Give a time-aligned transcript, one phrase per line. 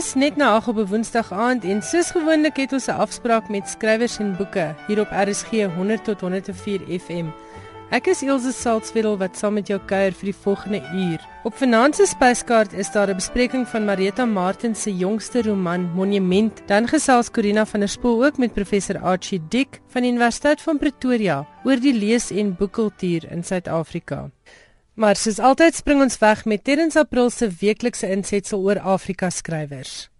[0.00, 3.48] Dis net na 8 op 'n Woensdag aand en soos gewoonlik het ons 'n afspraak
[3.48, 7.26] met skrywers en boeke hier op RSG 100 tot 104 FM.
[7.90, 11.20] Ek is Elsje Salzwetel wat saam met jou kuier vir die volgende uur.
[11.44, 16.62] Op Vanaand se spyskaart is daar 'n bespreking van Marita Martin se jongste roman Monument.
[16.66, 20.78] Dan gesels Corina van der Spool ook met professor Archie Dick van die Universiteit van
[20.78, 24.30] Pretoria oor die lees- en boekkultuur in Suid-Afrika.
[25.00, 30.10] Maar soos altyd spring ons weg met Terrens April se weeklikse insetsel oor Afrika skrywers.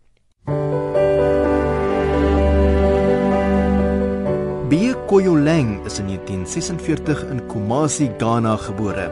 [4.70, 9.10] Bie Koyoleng is in 1946 in Kumasi, Ghana gebore.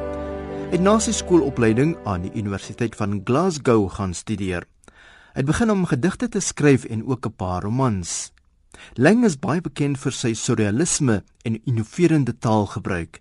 [0.71, 4.65] Hy het na sy skoolopleiding aan die Universiteit van Glasgow gaan studeer.
[5.37, 8.33] Hy het begin om gedigte te skryf en ook 'n paar romans.
[8.97, 13.21] Lang is baie bekend vir sy surrealisme en innoverende taalgebruik.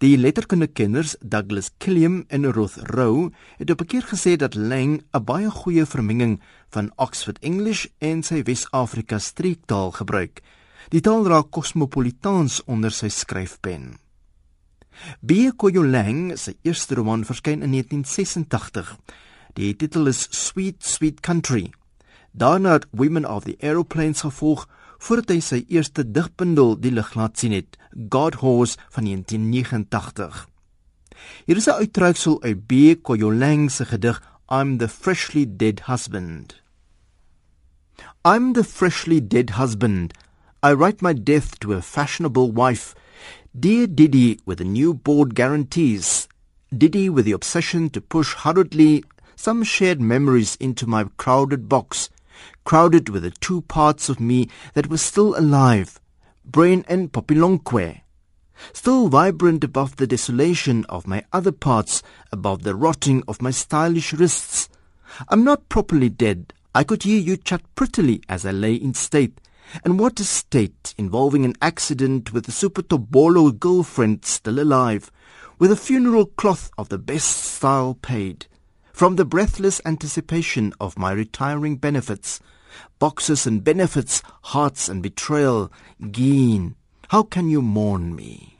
[0.00, 5.24] Die letterkundekenners Douglas Killiam en Ruth Rowe het op 'n keer gesê dat Lang 'n
[5.24, 10.40] baie goeie vermenging van Oxford English en sy Wes-Afrika streektaal gebruik.
[10.88, 13.98] Die taal raak kosmopolitaans onder sy skryfpen.
[15.20, 18.96] Bie Koyolang se eerste roman verskyn in 1986.
[19.52, 21.72] Die titel is Sweet Sweet Country.
[22.32, 24.68] Daarna het Women of the Aeroplanes gevolg
[25.00, 27.78] voordat hy sy eerste digbundel die lig laat sien het,
[28.12, 30.46] God Horse van 1989.
[31.46, 32.72] Hier is 'n uittreksel uit B.
[33.02, 36.60] Koyolang se gedig I'm the freshly dead husband.
[38.24, 40.12] I'm the freshly dead husband.
[40.62, 42.94] I write my death to a fashionable wife.
[43.58, 46.28] Dear Diddy with the new board guarantees.
[46.76, 49.04] Diddy with the obsession to push hurriedly
[49.36, 52.10] some shared memories into my crowded box
[52.70, 56.00] crowded with the two parts of me that were still alive,
[56.44, 58.02] brain and popilonque,
[58.72, 64.12] still vibrant above the desolation of my other parts, above the rotting of my stylish
[64.12, 64.68] wrists.
[65.28, 66.52] I'm not properly dead.
[66.72, 69.40] I could hear you chat prettily as I lay in state.
[69.84, 75.10] And what a state involving an accident with a super tobolo girlfriend still alive,
[75.58, 78.46] with a funeral cloth of the best style paid.
[78.92, 82.38] From the breathless anticipation of my retiring benefits,
[82.98, 85.70] boxes and benefits, hearts and betrayal,
[86.10, 86.76] gain,
[87.08, 88.58] how can you mourn me?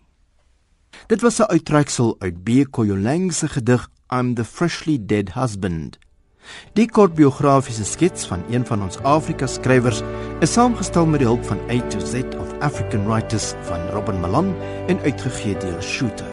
[1.06, 2.64] Dit was 'n uittreksel uit B.
[2.70, 5.98] Koyolang se gedig I'm the freshly dead husband.
[6.74, 10.02] Die kort biografiese skets van een van ons Afrika skrywers
[10.40, 14.54] is saamgestel met die hulp van A to Z of African Writers van Robin Malan
[14.86, 16.29] en uitgegee deur Shooter.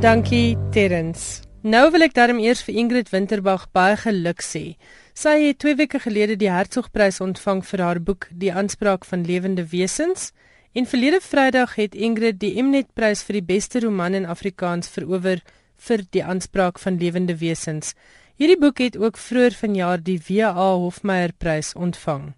[0.00, 1.42] Dankie Terrens.
[1.60, 4.78] Nou wil ek darm eers vir Ingrid Winterbag baie geluk sê.
[5.12, 9.66] Sy het 2 weke gelede die Hertzogprys ontvang vir haar boek Die aanspraak van lewende
[9.68, 10.30] wesens
[10.72, 15.44] en verlede Vrydag het Ingrid die Mnet-prys vir die beste roman in Afrikaans verower
[15.76, 17.92] vir Die aanspraak van lewende wesens.
[18.40, 22.30] Hierdie boek het ook vroeër vanjaar die WA Hofmeyer-prys ontvang.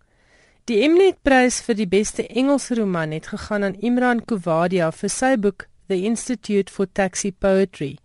[0.66, 5.70] Die Mnet-prys vir die beste Engelse roman het gegaan aan Imran Kowadia vir sy boek
[5.88, 7.97] The Institute for Taxi Poetry.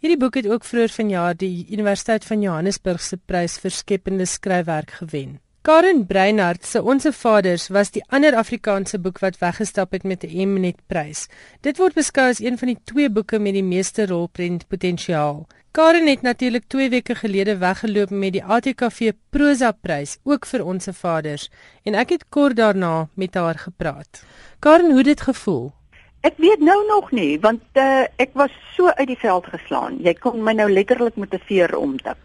[0.00, 4.90] Hierdie boek het ook vroeër vanjaar die Universiteit van Johannesburg se prys vir skepende skryfwerk
[5.02, 5.38] gewen.
[5.62, 10.48] Karen Breinhardt se Onse Vaders was die ander Afrikaanse boek wat weggestap het met 'n
[10.48, 11.28] Mnet prys.
[11.60, 15.46] Dit word beskou as een van die twee boeke met die meeste rolprent potensiaal.
[15.70, 20.92] Karen het natuurlik 2 weke gelede weggeloop met die ATKV Prosa prys ook vir Onse
[20.92, 21.50] Vaders
[21.82, 24.24] en ek het kort daarna met haar gepraat.
[24.58, 25.72] Karen, hoe dit gevoel?
[26.20, 29.96] Ek weet nou nog nie want uh, ek was so uit die veld geslaan.
[30.04, 32.18] Jy kon my nou letterlik met 'n veer omtik.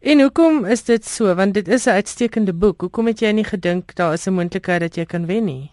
[0.00, 1.34] En hoekom is dit so?
[1.34, 2.80] Want dit is 'n uitstekende boek.
[2.80, 5.70] Hoekom het jy nie gedink daar is 'n moontlikheid dat jy kan wen nie?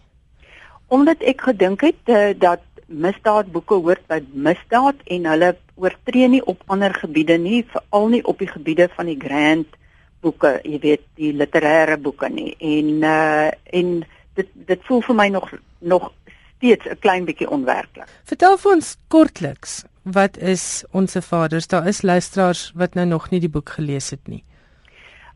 [0.88, 6.62] Omdat ek gedink het uh, dat misdaadboeke hoort by misdaad en hulle oortree nie op
[6.66, 9.66] ander gebiede nie, veral nie op die gebiede van die grand
[10.20, 12.54] boeke, jy weet, die literêre boeke nie.
[12.58, 14.02] En uh en
[14.34, 16.12] dit dit voel vir my nog nog
[16.60, 18.08] steeds 'n klein bietjie onwerklik.
[18.24, 21.66] Vertel vir ons kortliks, wat is ons vaders?
[21.66, 24.44] Daar is luisteraars wat nou nog nie die boek gelees het nie.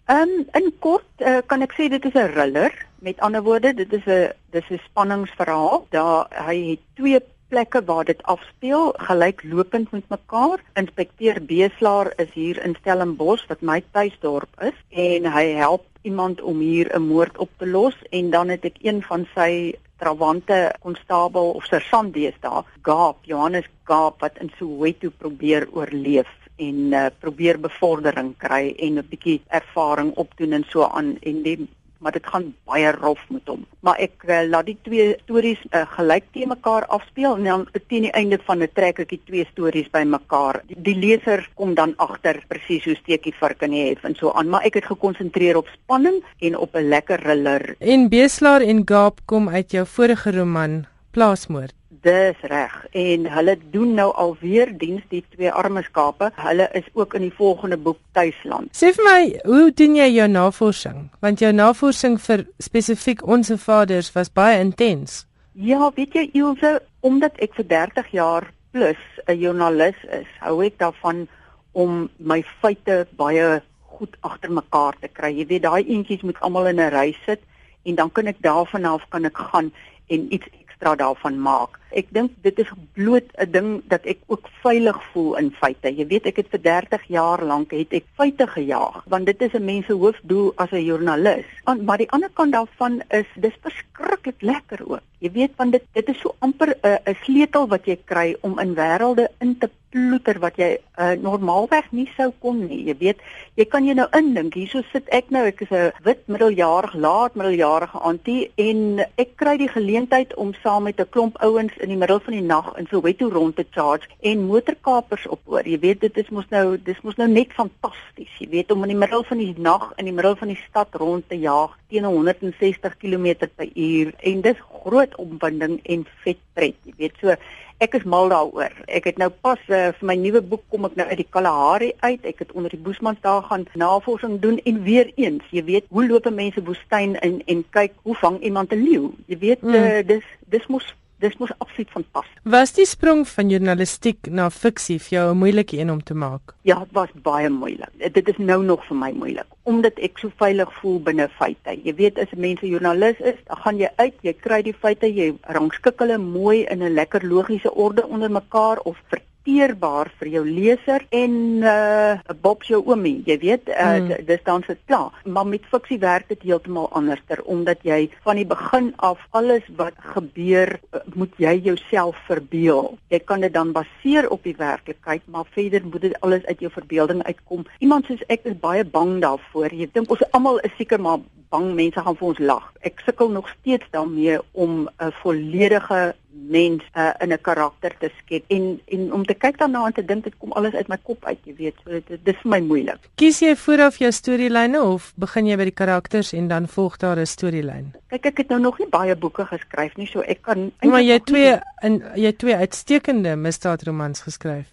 [0.07, 2.73] Ehm um, in kort uh, kan ek sê dit is 'n thriller.
[3.01, 5.87] Met ander woorde, dit is 'n dis 'n spanningsverhaal.
[5.91, 10.59] Daar hy het twee plekke waar dit afspeel, gelyklopend met mekaar.
[10.75, 16.61] Inspekteur Beeslaar is hier in Stellenbosch wat my tuisdorp is en hy help iemand om
[16.61, 21.51] hier 'n moord op te los en dan het ek een van sy trawante konstabel
[21.59, 28.35] of sergeant deesdae, Gaap, Johannes Gaap wat in Soweto probeer oorleef en uh, probeer bevordering
[28.39, 31.17] kry en 'n bietjie ervaring opdoen en so aan.
[31.23, 31.69] En die
[32.05, 33.65] maar dit gaan baie rof met hom.
[33.81, 38.07] Maar ek uh, laat die twee stories uh, gelyk te mekaar afspeel en dan teen
[38.07, 40.63] die einde van 'n trek ek die twee stories bymekaar.
[40.69, 44.31] Die, die leser kom dan agter presies hoe steekie vark in die hef en so
[44.31, 47.75] aan, maar ek het gekonsentreer op spanning en op 'n lekker thriller.
[47.81, 51.75] En Beslaar en Gaap kom uit jou vorige roman Plaasmoord.
[52.03, 52.87] Dis reg.
[52.91, 56.31] En hulle doen nou alweer diens die twee arme skape.
[56.35, 58.73] Hulle is ook in die volgende boek Tuisland.
[58.77, 61.11] Sê vir my, hoe doen jy jou navorsing?
[61.21, 65.25] Want jou navorsing vir spesifiek onsse vaders was baie intens.
[65.53, 68.99] Ja, weet jy Ilse, omdat ek vir 30 jaar plus
[69.29, 71.29] 'n joernalis is, hou ek daarvan
[71.73, 73.63] om my feite baie
[73.99, 75.31] goed agter mekaar te kry.
[75.31, 77.41] Jy weet, daai eentjies moet almal in 'n ry sit
[77.85, 79.73] en dan kan ek daarvan af kan ek gaan
[80.09, 80.49] en iets
[80.85, 81.79] ekstra daarvan maak.
[81.95, 85.89] Ek dink dit is bloot 'n ding dat ek ook veilig voel in feite.
[85.89, 89.55] Jy weet ek het vir 30 jaar lank het ek feite gejaag want dit is
[89.55, 91.47] 'n mens se hoofdoel as 'n joernalis.
[91.65, 95.03] Maar die ander kant daarvan is dis verskriklik lekker ook.
[95.25, 98.59] Jy weet want dit dit is so amper 'n uh, sleutel wat jy kry om
[98.65, 102.81] in wêrelde in te ploeter wat jy uh, normaalweg nie sou kon nie.
[102.89, 103.23] Jy weet,
[103.59, 107.39] jy kan jou nou indink, hierso sit ek nou, ek is 'n wit middeljarige, laat
[107.39, 112.01] middeljarige antie en ek kry die geleentheid om saam met 'n klomp ouens in die
[112.01, 115.63] middel van die nag in Soweto rond te charge en motorkapers opoor.
[115.63, 118.35] Jy weet dit is mos nou dis mos nou net fantasties.
[118.39, 120.89] Jy weet om in die middel van die nag in die middel van die stad
[120.95, 126.77] rond te jaag teen 160 km/h en dis groot opwinding en vet pret.
[126.85, 127.37] Jy weet so
[127.83, 128.71] Ek is mal daaroor.
[128.87, 131.91] Ek het nou pas uh, vir my nuwe boek kom ek nou uit die Kalahari
[132.05, 132.23] uit.
[132.23, 136.07] Ek het onder die Boesmans daar gaan navorsing doen en weer eens, jy weet, hoe
[136.07, 139.11] loop mense woestyn in en kyk hoe vang iemand 'n leeu?
[139.27, 139.75] Jy weet, mm.
[139.75, 142.41] uh, dis dis mos dis mos absoluut fantasties.
[142.43, 146.55] Was die sprong van journalistiek na fiksie vir jou 'n moeilike een om te maak?
[146.63, 147.91] Ja, dit was baie moeilik.
[148.13, 151.73] Dit is nou nog vir my moeilik omdat ek so veilig voel binne feite.
[151.85, 154.75] Jy weet as 'n mens 'n joernalis is, dan gaan jy uit, jy kry die
[154.75, 160.11] feite, jy rangskik hulle mooi in 'n lekker logiese orde onder mekaar of ver hanteerbaar
[160.19, 164.25] vir jou leser en uh, Bob jou oomie, jy weet, uh, mm.
[164.27, 165.13] dis dan se klaar.
[165.25, 169.95] Maar met fiksie werk dit heeltemal anderster omdat jy van die begin af alles wat
[170.15, 172.97] gebeur, uh, moet jy jouself verbeel.
[173.13, 176.73] Jy kan dit dan baseer op die werklikheid, maar verder moet dit alles uit jou
[176.73, 177.67] verbeelding uitkom.
[177.81, 179.75] Iemand soos ek is baie bang daarvoor.
[179.75, 181.21] Jy dink ons almal is seker maar
[181.55, 182.67] bang mense gaan vir ons lag.
[182.89, 188.45] Ek sukkel nog steeds daarmee om 'n volledige mens uh, in 'n karakter te skep
[188.49, 191.25] en en om te kyk daarna en te dink dit kom alles uit my kop
[191.25, 192.99] uit, jy weet, so dit dis vir my moeilik.
[193.15, 197.19] Kies jy vooraf jou storielyne of begin jy by die karakters en dan volg daar
[197.19, 197.93] 'n storielyn?
[198.09, 201.19] Kyk, ek het nou nog nie baie boeke geskryf nie, so ek kan Maar jy
[201.19, 204.67] twee in jy twee uitstekende misdaadromans geskryf.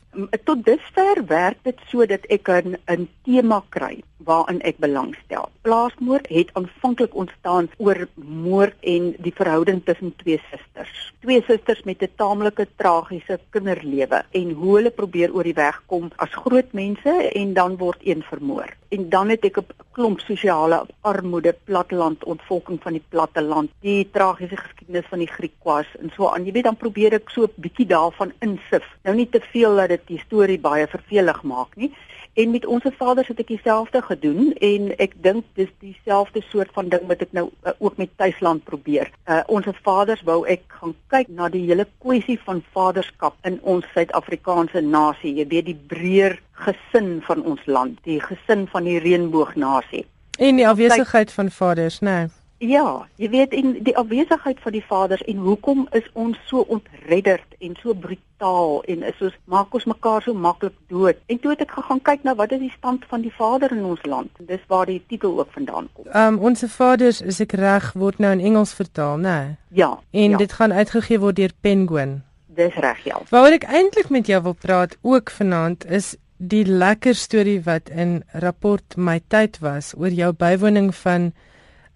[0.44, 5.50] Tot dusver werk dit so dat ek 'n 'n tema kry waarin ek belangstel.
[5.62, 11.14] Plaasmoord het aanvanklik ontstaan oor moord en die verhouding tussen twee susters.
[11.22, 16.12] Twee susters met 'n taamlike tragiese kinderlewe en hoe hulle probeer oor die weg kom
[16.16, 18.70] as groot mense en dan word een vermoor.
[18.90, 24.58] En dan het ek 'n klomp sosiale armoede, platteland ontvolking van die platteland, die tragiese
[24.58, 26.46] geskiedenis van die Griekwas en so aan.
[26.46, 28.86] Jy weet dan probeer ek so 'n bietjie daarvan insif.
[29.04, 31.92] Nou nie te veel dat die storie baie vervelig maak nie.
[32.34, 36.88] En met ons vaders het ek dieselfde gedoen en ek dink dis dieselfde soort van
[36.94, 39.12] ding wat ek nou uh, ook met tuisland probeer.
[39.28, 43.88] Uh, ons vaders wou ek gaan kyk na die hele kwessie van vaderskap in ons
[43.92, 45.36] Suid-Afrikaanse nasie.
[45.42, 50.06] Jy weet die breër gesin van ons land, die gesin van die reënboognasie.
[50.40, 52.22] En die afwesigheid van vaders, né?
[52.22, 52.41] Nee.
[52.62, 57.56] Ja, jy weet in die afwesigheid van die vaders en hoekom is ons so ontredderd
[57.58, 61.18] en so brutaal en is ons maak ons mekaar so maklik dood.
[61.26, 63.82] En toe het ek gegaan kyk na wat is die stand van die vader in
[63.90, 64.30] ons land.
[64.38, 66.06] En dis waar die titel ook vandaan kom.
[66.14, 69.38] Ehm um, ons vaders is ek reg word nou in Engels vertaal, né?
[69.42, 69.58] Nee?
[69.82, 69.92] Ja.
[70.12, 70.46] En ja.
[70.46, 72.20] dit gaan uitgegee word deur Penguin.
[72.46, 73.18] Dis reg, ja.
[73.34, 78.20] Waaroor ek eintlik met jou wil praat ook vanaand is die lekker storie wat in
[78.34, 81.34] rapport my tyd was oor jou bywoning van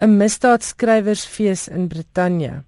[0.05, 2.63] 'n misdaadskrywersfees in Brittanje.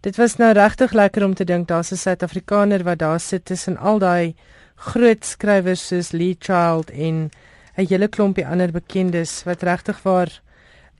[0.00, 3.76] Dit was nou regtig lekker om te dink daar's 'n Suid-Afrikaner wat daar sit tussen
[3.76, 4.34] al daai
[4.74, 7.30] groot skrywers soos Lee Child en
[7.76, 10.40] 'n hele klompie ander bekendes wat regtig waar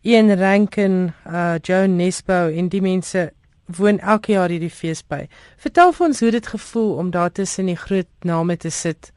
[0.03, 3.33] Ian Rankin, uh Joan Nesbo en die mense
[3.67, 5.27] woon elke jaar hierdie fees by.
[5.57, 9.13] Vertel vir ons hoe dit gevoel om daar tussen die groot name te sit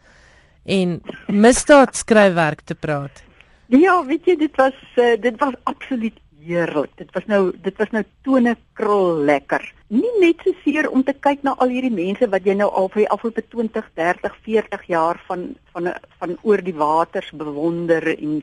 [0.64, 3.24] en misdaadskryfwerk te praat.
[3.68, 6.92] Ja, weet jy, dit was uh, dit was absoluut heerlik.
[7.00, 9.66] Dit was nou dit was nou tone krul lekker.
[9.94, 12.90] Nie net so seer om te kyk na al hierdie mense wat jy nou al
[12.94, 18.42] vir die afgelope 20, 30, 40 jaar van van van oor die waters bewonder en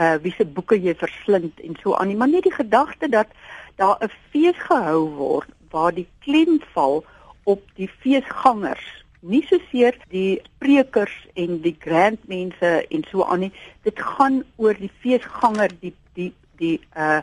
[0.00, 2.16] uh wie se boeke jy verslind en so aan.
[2.16, 3.28] Maar net die gedagte dat
[3.76, 7.04] daar 'n fees gehou word waar die klem val
[7.44, 13.52] op die feesgangers nie so seer die sprekers en die grandmense en so aan nie
[13.86, 16.32] dit gaan oor die feesganger die die
[16.62, 17.20] die uh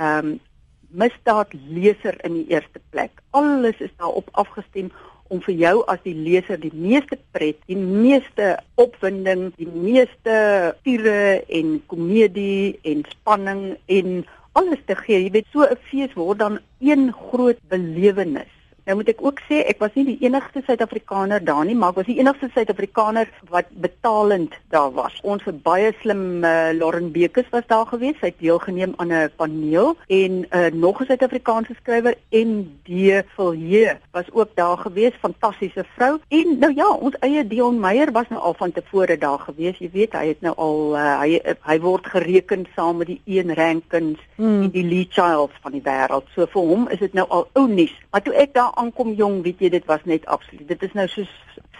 [0.00, 0.38] um
[0.90, 4.88] misdaadleser in die eerste plek alles is daarop afgestem
[5.30, 10.36] om vir jou as die leser die meeste pret, die meeste opwinding, die meeste
[10.86, 14.24] tiere en komedie en spanning en
[14.58, 15.20] alles te gee.
[15.22, 18.50] Jy weet so 'n fees word dan een groot belewenis.
[18.90, 22.00] Nou moet ek ook sê ek was nie die enigste Suid-Afrikaner daar nie, maar ek
[22.00, 25.14] was die enigste Suid-Afrikaner wat betalend daar was.
[25.22, 28.16] Ons het baie slim uh, Lauren Bekes was daar gewees.
[28.18, 33.98] Sy het deelgeneem aan 'n paneel en uh, nog 'n Suid-Afrikaanse skrywer en die Vilje
[34.10, 36.18] was ook daar gewees, fantastiese vrou.
[36.28, 39.78] En nou ja, ons eie Dion Meyer was nou al van tevore daar gewees.
[39.78, 43.54] Jy weet, hy het nou al uh, hy hy word gereken saam met die een
[43.54, 44.62] rankings mm.
[44.62, 46.26] en die Lee Childs van die wêreld.
[46.34, 47.94] So vir hom is dit nou al ou nuus.
[48.10, 50.68] Maar toe ek daar aankom jong, weet jy, dit was net absoluut.
[50.68, 51.30] Dit is nou soos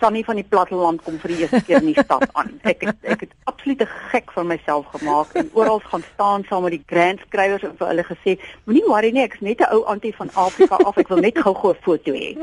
[0.01, 2.53] Sunny van die platteland kom vir die eerste keer in die stad aan.
[2.69, 6.77] Ek het, ek het absolute gek van myself gemaak en oral gaan staan saam met
[6.77, 10.15] die grand skrywers en vir hulle gesê, moenie worry nie, ek's net 'n ou antie
[10.17, 12.37] van Afrika af, ek wil net gou-gou 'n foto hê.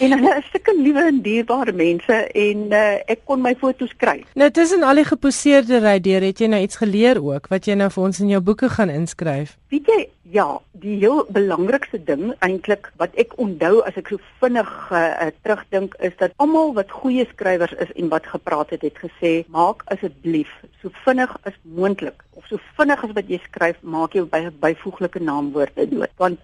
[0.00, 4.24] En hulle is sulke liewe en dierbare mense en uh, ek kon my foto's kry.
[4.34, 7.76] Nou tussen al die geposeerde ry deur, het jy nou iets geleer ook wat jy
[7.78, 9.56] nou vir ons in jou boeke gaan inskryf?
[9.72, 10.00] Weet jy,
[10.32, 10.46] ja,
[10.82, 16.14] die heel belangrikste ding eintlik wat ek onthou as ek so vinnig uh, terugdink is
[16.20, 20.50] dat almal wat goeie skrywers is en wat gepraat het, het gesê, maak asseblief
[20.80, 25.22] so vinnig as moontlik of so vinnig as wat jy skryf, maak jy by byvoeglike
[25.22, 26.38] naamwoorde dood, want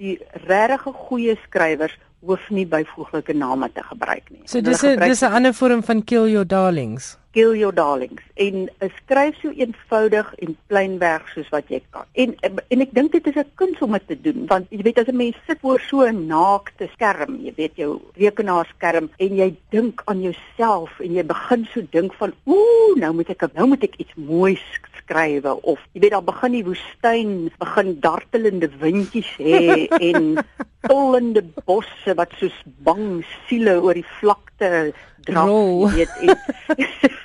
[0.00, 4.42] die regtig goeie skrywers hoef nie byvoeglike name te gebruik nie.
[4.48, 8.68] So dis 'n dis 'n ander vorm van kill your darlings kill your darlings en
[8.78, 12.06] uh, skryf so eenvoudig en pleinweg soos wat jy kan.
[12.14, 15.02] En en ek dink dit is 'n kuns om dit te doen want jy weet
[15.02, 19.54] as 'n mens sit voor so 'n naakte skerm, jy weet jou rekenaarskerm en jy
[19.70, 23.82] dink aan jouself en jy begin so dink van ooh, nou moet ek nou moet
[23.82, 24.64] ek iets moois
[25.04, 30.38] skrywe of jy weet dan begin die woestyn begin dartelende windjies hê en
[30.86, 34.92] tollende bosse wat soos bang siele oor die vlakte
[35.26, 35.48] draf,
[35.96, 37.23] jy weet en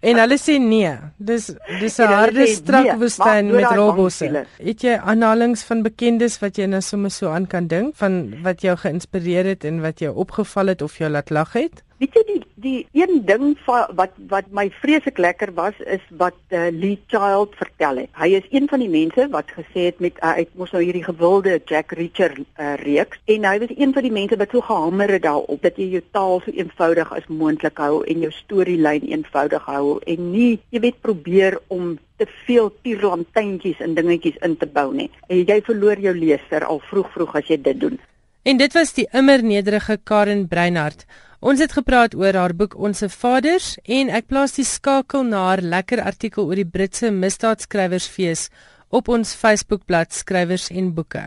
[0.00, 0.92] En hulle sê nee.
[1.18, 4.46] Dis dis 'n harde strak nee, woestyn met robosse.
[4.56, 8.62] Het jy aanhalings van bekendes wat jy nou sommer so aan kan dink van wat
[8.62, 11.84] jou geïnspireer het en wat jou opgeval het of jou laat lag het?
[12.00, 16.38] Weet jy die die een ding va, wat wat my vreeslik lekker was is wat
[16.48, 18.10] uh, Lee Child vertel het.
[18.16, 21.04] Hy is een van die mense wat gesê het met uh, uit mos nou hierdie
[21.04, 25.12] gewilde Jack Reacher uh, reeks en hy was een van die mense wat so gehamer
[25.12, 29.68] het daarop dat jy jou taal so eenvoudig as moontlik hou en jou storielyn eenvoudig
[29.68, 34.88] hou en nie jy weet probeer om te veel tierlantuintjies en dingetjies in te bou
[34.96, 35.10] nie.
[35.28, 38.00] En jy verloor jou leser al vroeg vroeg as jy dit doen.
[38.48, 41.04] En dit was die immer nederige Karen Breinhardt.
[41.40, 45.62] Ons het gepraat oor haar boek Onse Vaders en ek plaas die skakel na haar
[45.64, 48.50] lekker artikel oor die Britse misdaadskrywersfees
[48.92, 51.22] op ons Facebookblad Skrywers en Boeke.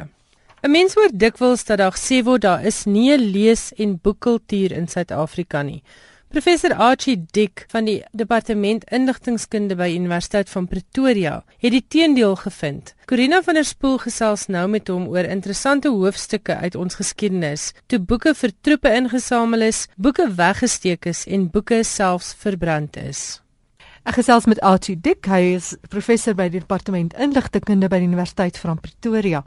[0.61, 4.71] 'n Mens hoor dikwels dat daar gesê word daar is nie 'n lees- en boekkultuur
[4.71, 5.81] in Suid-Afrika nie.
[6.33, 12.95] Professor Archie Dick van die Departement Inligtingkunde by Universiteit van Pretoria het die teendeel gevind.
[13.05, 18.01] Corina van der Spool gesels nou met hom oor interessante hoofstukke uit ons geskiedenis, toe
[18.01, 23.21] boeke vir troepe ingesamel is, boeke weggesteek is en boeke selfs verbrand is.
[24.01, 28.57] Ek gesels met Archie Dick, hy is professor by die Departement Inligtingkunde by die Universiteit
[28.57, 29.45] van Pretoria.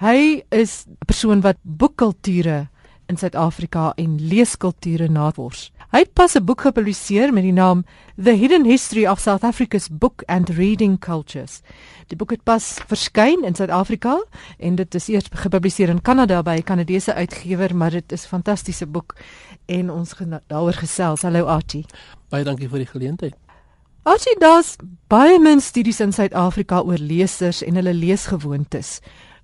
[0.00, 2.70] Hy is 'n persoon wat boekkulture
[3.10, 5.70] in Suid-Afrika en leeskulture navors.
[5.90, 7.84] Hy het pas 'n boek gepubliseer met die naam
[8.22, 11.62] The Hidden History of South Africa's Book and Reading Cultures.
[12.06, 14.24] Die boek het pas verskyn in Suid-Afrika
[14.58, 18.28] en dit is eers gepubliseer in Kanada by 'n Kanadese uitgewer, maar dit is 'n
[18.28, 19.14] fantastiese boek
[19.66, 20.14] en ons
[20.46, 21.22] daaroor gesels.
[21.22, 21.84] Hallo Archie.
[22.28, 23.34] Baie dankie vir die geleentheid.
[24.02, 24.76] Archie, daar's
[25.08, 29.00] baie min studies in Suid-Afrika oor lesers en hulle leesgewoontes.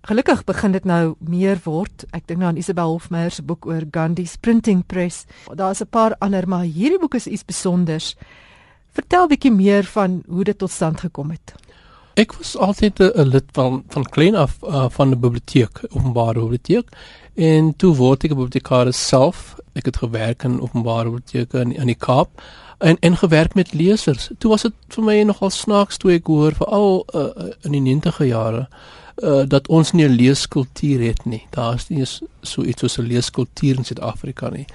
[0.06, 2.04] Gelukkig begin dit nou meer word.
[2.14, 5.24] Ek dink nou aan Isabel Hofmeyer se boek oor Gandhi's Printing Press.
[5.50, 8.16] Daar's 'n paar ander, maar hierdie boek is iets spesiaals.
[8.92, 11.54] Vertel 'n bietjie meer van hoe dit tot stand gekom het.
[12.14, 16.88] Ek was altyd 'n lid van van klein af uh, van die biblioteek, openbare biblioteek
[17.36, 19.56] En toe word ek 'n bibliotekaris self.
[19.74, 22.42] Ek het gewerk in openbare biblioteke in, in die Kaap
[22.78, 24.30] en en gewerk met lesers.
[24.38, 28.26] Toe was dit vir my nogal snaaks toe ek hoor veral uh, in die 90e
[28.26, 28.68] jare
[29.22, 31.46] uh, dat ons nie 'n leeskultuur het nie.
[31.50, 32.04] Daar's nie
[32.42, 34.66] so iets soos 'n leeskultuur in Suid-Afrika nie.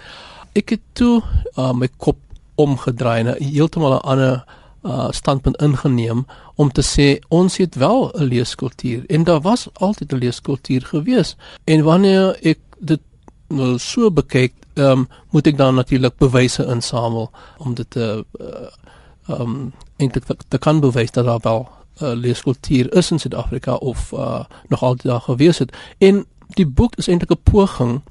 [0.54, 1.22] Ek het toe
[1.58, 2.18] uh, my kop
[2.56, 4.44] omgedraai en heeltemal 'n ander
[4.84, 10.14] uh, standpunt ingeneem om te sê ons het wel 'n leeskultuur en daar was altyd
[10.14, 11.36] 'n leeskultuur gewees.
[11.64, 13.02] En wanneer ek dit
[13.48, 19.74] nou so bekyk, um, moet ek dan natuurlik bewyse insamel om dit te uh, um
[19.98, 21.70] eintlik te, te kan bewys dat daar wel
[22.00, 25.78] uh, leeskultuur is in Suid-Afrika of uh, nog altyd daar gewees het.
[25.98, 28.02] En die boek is eintlik 'n poging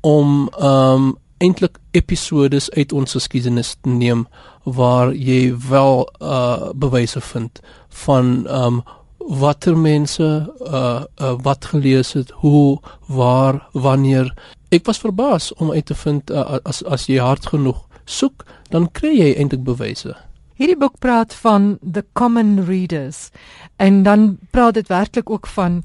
[0.00, 4.26] om um eintlik episodes uit ons geskiedenis te neem
[4.62, 8.82] waar jy wel uh bewyse vind van um
[9.18, 14.34] watter mense uh, uh wat gelees het, hoe, waar, wanneer.
[14.68, 18.90] Ek was verbaas om uit te vind uh, as as jy hard genoeg soek, dan
[18.90, 20.16] kry jy eintlik bewyse.
[20.58, 23.30] Hierdie boek praat van the common readers
[23.76, 25.82] en dan praat dit werklik ook van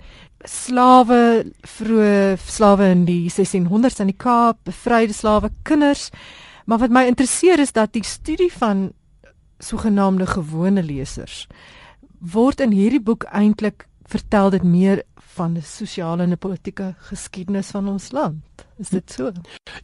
[0.47, 6.09] slawe vroeë slawe in die 1600s in die Kaap, bevryde slawe kinders.
[6.65, 8.91] Maar wat my interesseer is dat die studie van
[9.59, 11.47] sogenaamde gewone lesers
[12.19, 15.03] word in hierdie boek eintlik vertel dit meer
[15.37, 18.65] van die sosiale en politieke geskiedenis van ons land.
[18.81, 19.31] Is dit so?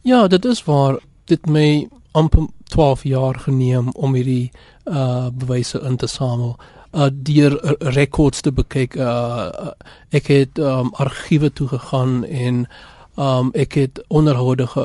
[0.02, 0.98] Ja, dit is waar
[1.30, 4.50] dit my amper 12 jaar geneem om hierdie
[4.84, 6.56] uh bewyse in te samel
[6.92, 8.96] uh deur rekords te bekyk.
[8.96, 9.72] Uh
[10.10, 12.66] ek het um argiewe toe gegaan en
[13.14, 14.84] um ek het onderhoude ge,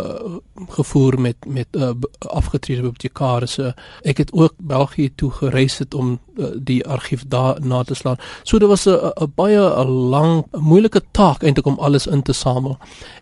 [0.69, 3.73] gevoer met met uh, afgetrede bibliotekarisse.
[4.01, 8.17] Ek het ook België toe gereis het om uh, die argief daar na te slaan.
[8.43, 12.77] So dit was 'n baie 'n lang moeilike taak eintlik om alles in te samel.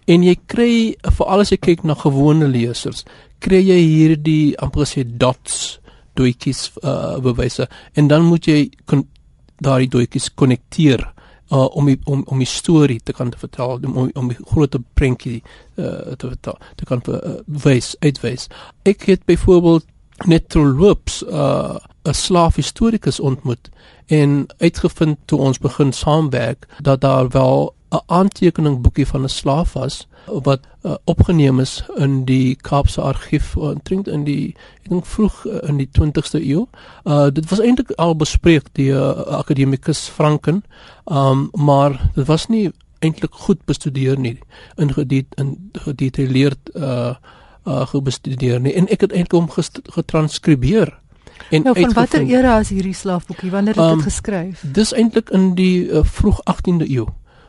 [0.06, 3.04] En jy kry veral as jy kyk na gewone lesers,
[3.40, 5.80] kry jy hierdie amper sê dots
[6.18, 8.72] doetjies uh, bewyse en dan moet jy
[9.62, 11.04] daai doetjies konnekteer
[11.52, 14.76] uh, om die, om om die storie te kan te vertel om om die groot
[14.94, 15.42] prentjie
[15.76, 18.48] uh, te vertel te kan uh, wys uitwys.
[18.84, 19.86] Ek het byvoorbeeld
[20.26, 21.78] net terloops 'n uh,
[22.08, 23.70] 'n slaafhistorikus ontmoet
[24.08, 29.74] en uitgevind toe ons begin saamwerk dat daar wel 'n aantekening boekie van 'n slaaf
[29.74, 35.46] was wat uh, opgeneem is in die Kaapse argief omtrent in die ek dink vroeg
[35.46, 36.66] uh, in die 20ste eeu.
[37.04, 40.64] Uh dit was eintlik al bespreek deur uh, akademikus Franken.
[41.06, 44.40] Um maar dit was nie eintlik goed bestudeer nie
[44.76, 47.16] in gedetailleerd uh
[47.68, 49.50] uh gebestudeer nie en ek het eintlik hom
[49.96, 51.00] getranskribeer.
[51.52, 53.52] En nou, van watter era is hierdie slaafboekie?
[53.52, 54.64] Wanneer het dit um, geskryf?
[54.74, 57.08] Dis eintlik in die uh, vroeg 18de eeu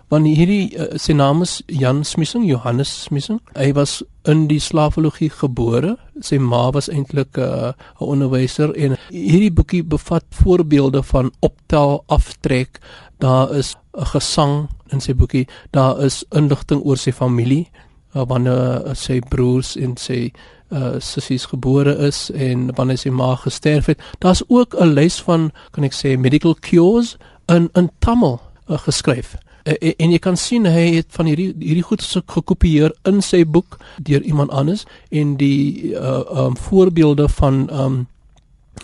[0.08, 3.40] want hierdie uh, sy naam is Jan Smissing, Johannes Smissing.
[3.56, 5.96] Hy was in die slaafologie gebore.
[6.24, 12.02] Sy ma was eintlik eh, 'n uh, onderwyser en hierdie boekie bevat voorbeelde van optel,
[12.08, 12.80] aftrek.
[13.18, 15.46] Daar is 'n gesang in sy boekie.
[15.70, 17.68] Daar is inligting oor sy familie,
[18.14, 20.32] uh, wanneer uh, sy broers en sy
[20.70, 24.00] uh sissies gebore is en wanneer sy ma gesterf het.
[24.20, 27.16] Daar's ook 'n lys van kan ek sê medical cures
[27.46, 29.36] in in Tamil uh, geskryf.
[29.68, 33.76] Uh, en jy kan sien hy het van hierdie hierdie goed gekopieer in sy boek
[34.00, 38.06] deur iemand anders en die uh um voorbeelde van um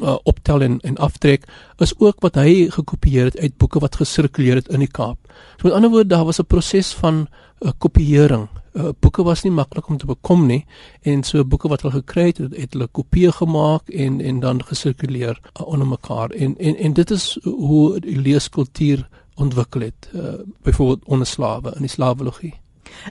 [0.02, 1.46] uh, optel en en aftrek
[1.78, 5.18] is ook wat hy gekopieer het uit boeke wat gesirkuleer het in die Kaap.
[5.56, 7.26] So met ander woorde daar was 'n proses van
[7.60, 8.48] uh, kopiering.
[8.72, 10.64] Uh, boeke was nie maklik om te bekom nie
[11.02, 15.40] en so boeke wat hulle gekry het, het hulle kopieë gemaak en en dan gesirkuleer
[15.60, 16.30] uh, onder mekaar.
[16.30, 21.80] En en en dit is hoe die leeskultuur ontwikkel het, uh, byvoorbeeld onder slawe in
[21.80, 22.54] die slawologie.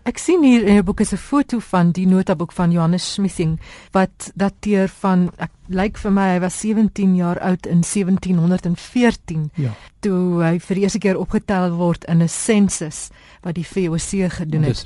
[0.08, 3.60] Ek sien hier in 'n boek is 'n foto van die notaboek van Johannes Smithing
[3.92, 9.52] wat dateer van ek lyk vir my hy was 17 jaar oud in 1714.
[9.56, 9.72] Ja.
[10.00, 13.10] Toe hy vir die eerste keer opgetel word in 'n sensus
[13.42, 14.86] wat die VOC gedoen het.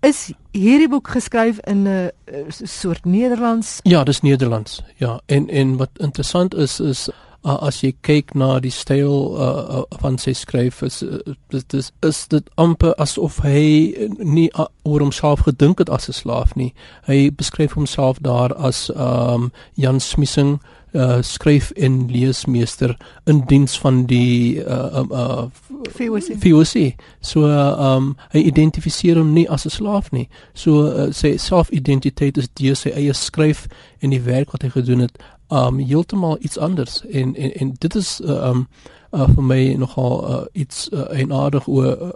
[0.00, 2.10] Is hierdie boek geskryf in 'n
[2.48, 3.80] soort Nederlands?
[3.82, 4.82] Ja, dis Nederlands.
[4.96, 7.08] Ja, en en wat interessant is is
[7.44, 9.48] uh, as jy kyk na die styl uh,
[9.80, 11.20] uh, van sy skryf is uh,
[11.52, 16.12] dit is is dit amper asof hy nie uh, oor homself gedink het as 'n
[16.12, 16.72] slaaf nie
[17.08, 20.58] hy beskryf homself daar as um, Jan Smissing
[20.94, 25.42] uh, skryf en leesmeester in diens van die uh, um, uh,
[25.90, 26.22] VOC.
[26.38, 26.94] VOC.
[27.20, 30.28] So uh, um hy identifiseer hom nie as 'n slaaf nie.
[30.54, 33.66] So uh, sy selfidentiteit is deur sy eie skryf
[34.00, 35.18] en die werk wat hy gedoen het
[35.54, 37.00] um heeltemal iets anders.
[37.06, 38.66] En en en dit is uh, um
[39.14, 42.08] uh, vir my nogal uh, iets uh, eienaardig oor uh,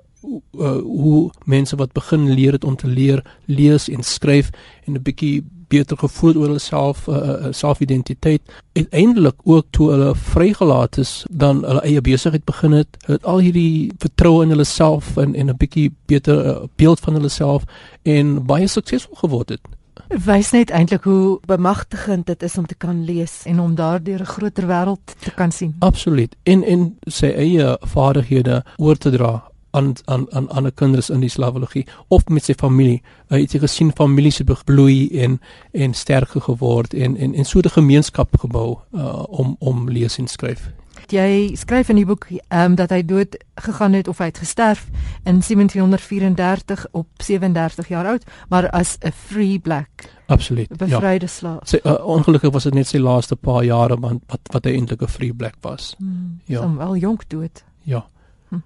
[0.59, 4.51] uh, hoe mense wat begin leer het om te leer lees en skryf
[4.85, 8.43] en 'n bietjie beter gevoel oor hulle self uh, uh, selfidentiteit.
[8.73, 13.93] Uiteindelik ook toe hulle vrygelaat is dan hulle eie besigheid begin het het al hierdie
[13.99, 17.65] vertroue in hulle self en en 'n bietjie beter uh, beeld van hulle self
[18.03, 19.78] en baie suksesvol geword het
[20.09, 24.33] wys net eintlik hoe bemagtigend dit is om te kan lees en om daardeur 'n
[24.35, 25.77] groter wêreld te kan sien.
[25.79, 26.37] Absoluut.
[26.43, 31.31] En en sy eie vaardighede oor te dra aan aan aan ander kinders in die
[31.31, 33.03] slavologie of met sy familie.
[33.29, 35.41] Hy het gesien families se bloei en
[35.73, 40.27] en sterker geword en en en so 'n gemeenskap gebou uh, om om lees en
[40.27, 40.71] skryf.
[41.13, 44.39] Jy skryf in die boek ehm um, dat hy dood gegaan het of hy het
[44.39, 44.89] gesterf
[45.25, 50.09] in 1734 op 37 jaar oud, maar as 'n free black.
[50.27, 50.69] Absoluut.
[50.69, 51.33] Bevryde ja.
[51.33, 51.69] slaaf.
[51.69, 55.03] Sy uh, ongelukkig was dit net sy laaste paar jare want wat wat hy eintlik
[55.03, 55.95] 'n free black was.
[55.99, 56.61] Hmm, ja.
[56.61, 57.65] Hom wel jonk dood.
[57.83, 58.07] Ja.
[58.49, 58.61] Hm.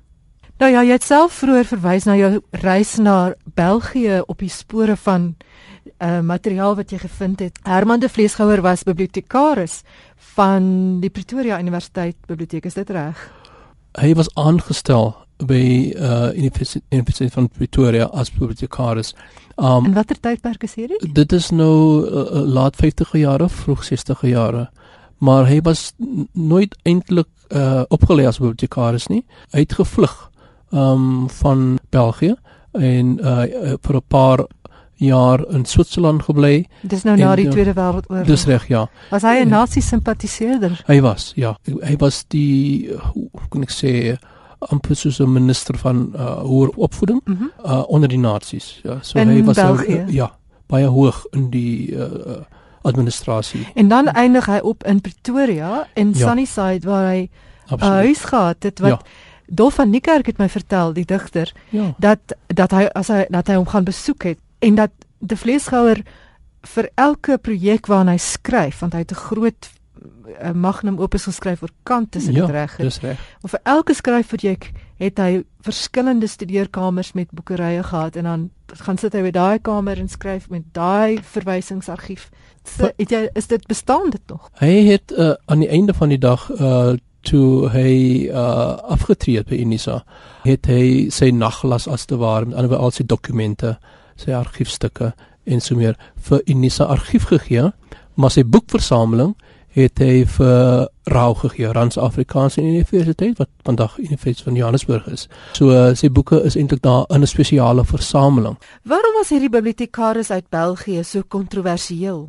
[0.59, 4.97] Nou ja, jy het self vroeër verwys na jou reis na België op die spore
[4.97, 5.37] van
[5.99, 7.59] uh materiaal wat jy gevind het.
[7.63, 9.83] Herman de Vleesgouer was bibliotekaris
[10.17, 13.31] van die Pretoria Universiteit Biblioteek, is dit reg?
[13.99, 15.13] Hy was aangestel
[15.47, 19.15] by uh Universiteit van Pretoria as bibliotekaris.
[19.57, 21.13] Um En watter tydperk is hierdie?
[21.13, 24.69] Dit is nou uh laat 50e jare, vroeg 60e jare.
[25.19, 25.93] Maar hy was
[26.33, 29.25] nooit eintlik uh opgelei as bibliotekaris nie.
[29.53, 30.31] Hy het gevlug
[30.71, 32.37] um van België
[32.73, 34.47] en uh vir 'n paar
[35.03, 36.67] jaar in Switserland gebly.
[36.81, 38.27] Dis nou na die Tweede Wêreldoorlog.
[38.27, 38.89] Dis reg, ja.
[39.11, 40.83] Was hy 'n nazi-simpatiseerder?
[40.87, 41.57] Hy was, ja.
[41.65, 44.19] Hy was die hoe kan ek sê
[44.71, 47.51] amper soos 'n minister van uh, hoër opvoeding mm -hmm.
[47.67, 48.81] uh, onder die nasies.
[48.83, 50.05] Ja, so in hy was België.
[50.07, 50.33] Uh, ja,
[50.67, 52.07] baie hoog in die uh,
[52.83, 53.67] administrasie.
[53.75, 56.27] En dan eindig hy op in Pretoria in ja.
[56.27, 57.29] Sunnyside waar hy
[57.71, 59.01] 'n huis gehad het wat ja.
[59.47, 61.95] Dolf van Niekerk het my vertel, die digter, ja.
[61.99, 66.03] dat dat hy as hy dat hy hom gaan besoek het en dat die vleesgouer
[66.75, 69.71] vir elke projek waarna hy skryf, want hy het 'n groot
[70.43, 72.77] uh, magnum opus geskryf oor Kant, dit ja, reg?
[72.77, 73.19] Dis reg.
[73.43, 74.73] Of vir elke skryfprojek
[75.03, 79.99] het hy verskillende studeerkamers met boekerye gehad en dan gaan sit hy by daai kamer
[79.99, 82.31] en skryf met daai verwysingsargief.
[82.65, 84.51] So, het jy is dit bestaan dit nog?
[84.61, 89.47] Hy het uh, aan die einde van die dag uh toe hy uh afgetree het
[89.47, 90.01] by Unisa
[90.43, 93.77] het hy sy naglas as te ware met ander al sy dokumente
[94.17, 95.13] sy argiefstukke
[95.45, 97.71] en so meer vir Unisa argief gegee
[98.15, 99.35] maar sy boekversameling
[99.73, 105.27] het hy vir Rau gegee Rans Afrikaanse Universiteit wat vandag Universiteit van Johannesburg is.
[105.57, 108.59] So uh, sy boeke is eintlik daar in 'n spesiale versameling.
[108.85, 112.29] Waarom was hierdie bibliotekaris uit België so kontroversieel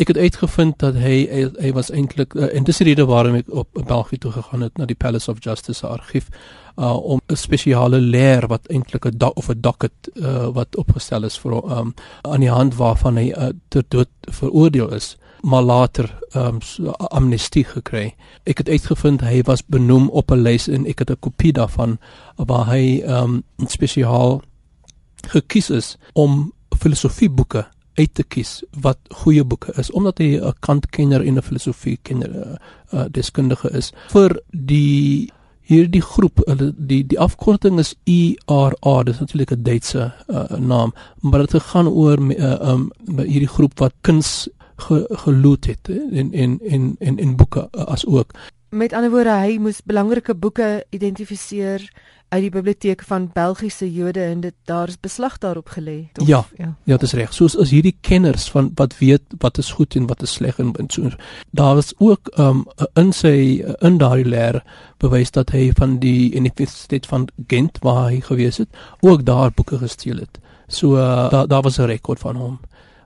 [0.00, 3.36] ek het uitgevind dat hy hy, hy was eintlik uh, en dis die rede waarom
[3.40, 6.30] ek op België toe gegaan het na die Palace of Justice argief
[6.76, 11.38] uh, om 'n spesiale leer wat eintlik 'n of 'n docket uh, wat opgestel is
[11.38, 16.58] vir um, aan die hand waarvan hy uh, ter dood veroordeel is maar later um,
[16.96, 18.14] amnestie gekry.
[18.44, 21.98] Ek het uitgevind hy was benoem op 'n lys en ek het 'n kopie daarvan
[22.36, 24.42] waar hy um, spesiaal
[25.28, 27.66] gekies is om filosofieboeke
[28.00, 28.52] uit te kies
[28.86, 32.56] wat goeie boeke is omdat hy 'n kantkenner en 'n filosofie kenner uh,
[32.92, 35.30] uh, deskundige is vir die
[35.70, 41.46] hierdie groep hulle die die afkorting is ERA dis natuurlik 'n Duitse uh, naam maar
[41.46, 44.48] dit gaan oor uh, um, hierdie groep wat kuns
[44.80, 48.34] ge, geloot het in in in in in boeke uh, as ook.
[48.68, 51.84] Met ander woorde hy moes belangrike boeke identifiseer
[52.30, 56.10] uit die biblioteke van Belgiese Jode en dit daar's beslag daarop gelê.
[56.12, 56.74] Ja, ja.
[56.84, 57.32] Ja, dis reg.
[57.34, 60.70] Soos as hierdie kenners van wat weet wat is goed en wat is sleg en,
[60.78, 61.10] en so.
[61.50, 62.64] Daar was ook um
[62.94, 63.34] in sy
[63.80, 64.62] in daardie leer
[65.02, 68.68] bewys dat hy van die Universiteit van Gent waar hy gewees het,
[69.00, 70.38] ook daar boeke gesteel het.
[70.68, 72.60] So uh, daar daar was 'n rekord van hom.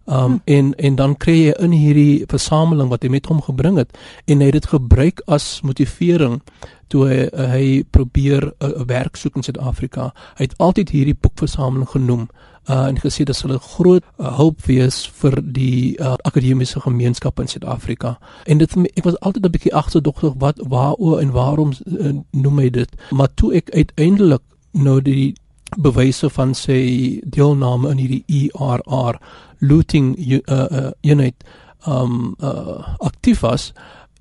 [0.06, 0.38] Um hm.
[0.44, 4.40] en en dan kry jy in hierdie versameling wat hy met hom gebring het en
[4.40, 6.42] hy het dit gebruik as motivering
[6.88, 10.12] toe hy, hy probeer 'n werk soek in Suid-Afrika.
[10.36, 12.28] Hy het altyd hierdie boekversameling genoem
[12.68, 17.40] uh, en gesê dit sal 'n groot uh, hulp wees vir die uh, akademiese gemeenskap
[17.40, 18.18] in Suid-Afrika.
[18.44, 22.70] En dit ek was altyd 'n bietjie agterdogtig wat waaroor en waarom uh, noem hy
[22.70, 22.90] dit?
[23.10, 25.34] Maar toe ek uiteindelik nou die
[25.76, 29.18] bewyse van sy deelname in hierdie ERR
[29.60, 31.44] looting uh, uh, unit
[31.86, 33.72] um uh, aktief was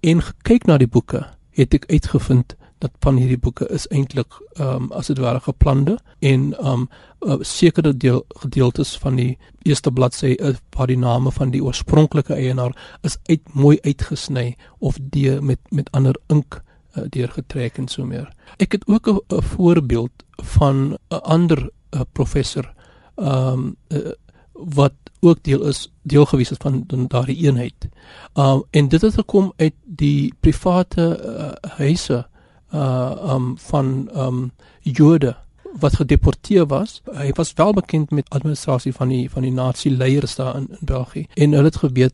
[0.01, 4.87] en gekyk na die boeke het ek uitgevind dat van hierdie boeke is eintlik ehm
[4.87, 6.87] um, as dit ware geplande en ehm um,
[7.23, 12.35] uh, sekere deel gedeeltes van die eerste bladsy uh, waar die name van die oorspronklike
[12.35, 18.05] eienaar is uit mooi uitgesny of die met met ander ink uh, deurgetrek en so
[18.05, 18.27] meer.
[18.57, 22.73] Ek het ook 'n voorbeeld van 'n ander uh, professor
[23.15, 24.11] ehm um, uh,
[24.53, 27.87] wat ook deel is deel gewees het van daardie eenheid.
[28.33, 32.27] Um en dit het gekom uit die private uh, huise
[32.73, 35.35] uh um van um Jode
[35.79, 37.01] wat gedeporteer was.
[37.11, 40.85] Hy was wel bekend met administrasie van die van die nazi leiers daar in, in
[40.85, 42.13] België en hulle het geweet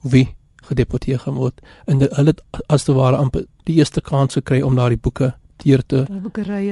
[0.00, 4.76] wie gedeporteer geword en hulle het as te ware amper die eerste kans gekry om
[4.76, 6.04] daardie boeke deur te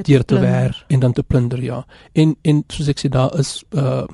[0.03, 1.85] deur te werk en dan te plunder ja.
[2.13, 4.05] En en soos ek sê daar is uh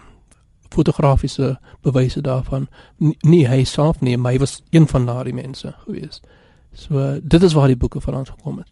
[0.68, 2.68] fotografiese bewyse daarvan.
[2.96, 6.20] Nie, nie hy self nie maar hy was een van daardie mense gewees
[6.72, 8.68] so dit is waar die boeke van ons gekom het.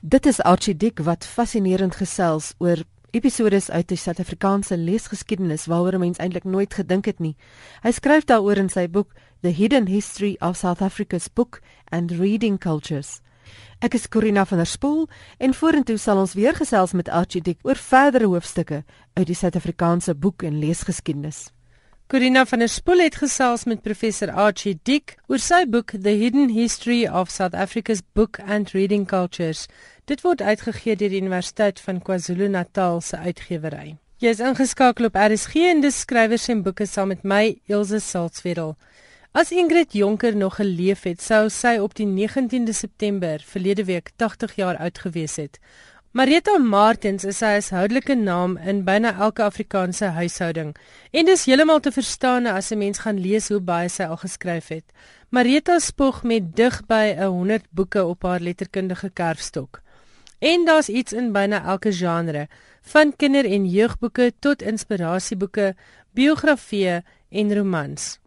[0.00, 6.00] Dit is Archie Dick wat fascinerend gesels oor episodes uit die Suid-Afrikaanse leesgeskiedenis waaroor 'n
[6.00, 7.36] mens eintlik nooit gedink het nie.
[7.82, 12.58] Hy skryf daaroor in sy boek The Hidden History of South Africa's Book and Reading
[12.58, 13.20] Cultures
[13.80, 15.06] Ek is Corina van der Spool
[15.38, 18.82] en vorentoe sal ons weer gesels met Archie Dick oor verdere hoofstukke
[19.14, 21.48] uit die Suid-Afrikaanse boek en leesgeskiedenis.
[22.10, 26.50] Corina van der Spool het gesels met professor Archie Dick oor sy boek The Hidden
[26.50, 29.68] History of South Africa's Book and Reading Cultures.
[30.10, 33.94] Dit word uitgegee deur die Universiteit van KwaZulu-Natal se uitgewery.
[34.20, 38.74] Jy is ingeskakel op RSG en dis skrywers en boeke saam met my Elsje Salzwetel.
[39.32, 44.56] As Ingrid Jonker nog geleef het, sou sy op die 19de September verlede week 80
[44.58, 45.60] jaar oud gewees het.
[46.10, 50.72] Marita Martens is sy huishoudelike naam in byna elke Afrikaanse huishouding
[51.14, 54.68] en dis heeltemal te verstaan as 'n mens gaan lees hoe baie sy al geskryf
[54.68, 54.84] het.
[55.28, 59.80] Marita spog met dig by 'n 100 boeke op haar letterkundige kerfstok.
[60.40, 62.48] En daar's iets in byna elke genre,
[62.82, 65.76] van kinder- en jeugboeke tot inspirasieboeke,
[66.14, 68.19] biografieë en romans.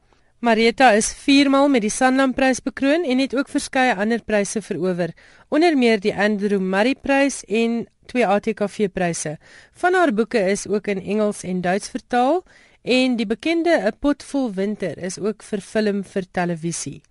[0.44, 4.60] Marita is 4 maal met die Sanlam Prys bekroon en het ook verskeie ander pryse
[4.60, 5.14] verower,
[5.48, 9.38] onder meer die Andrew Murray Prys en twee ATKV pryse.
[9.72, 12.44] Van haar boeke is ook in Engels en Duits vertaal
[12.84, 17.02] en die bekende 'n pot vol winter is ook vervilm vir televisie.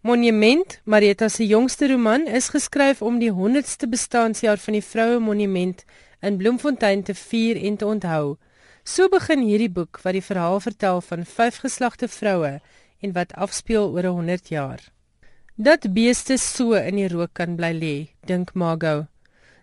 [0.00, 5.84] Monument, Marita se jongste roman, is geskryf om die 100ste bestaanjaar van die Vroue Monument
[6.22, 8.36] in Bloemfontein te vier en te onthou.
[8.84, 12.60] So begin hierdie boek wat die verhaal vertel van vyf geslagte vroue
[13.00, 14.80] en wat afspeel oor 100 jaar.
[15.56, 19.06] Dat beeste so in die rook kan bly lê, dink Margot.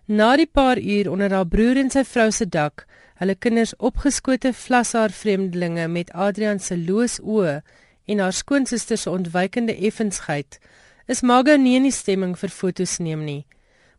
[0.06, 2.86] Na die paar uur onder haar broer en sy vrou se dak,
[3.18, 7.62] hulle kinders opgeskote vlashaar vreemdelinge met Adrian se loos oë
[8.08, 10.60] en haar skoonsister se ontwykende effensheid,
[11.08, 13.44] is Margot nie in die stemming vir fotos neem nie.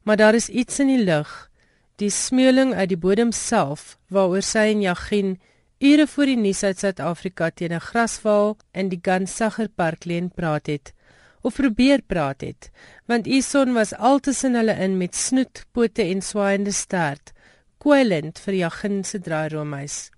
[0.07, 1.48] Maar daar is iets in die lug
[1.99, 5.33] die smeeling uit die bodem self waaroor sy en Jagien
[5.83, 10.67] ure voor die nuus uit Suid-Afrika teen 'n grasval in die Gansagger Park leen praat
[10.67, 10.93] het
[11.43, 12.71] of probeer praat het
[13.07, 17.33] want Ison was altussen hulle in met snoet, pote en swaaiende stert
[17.79, 20.11] kwelend vir Jagien se draairoomhuis.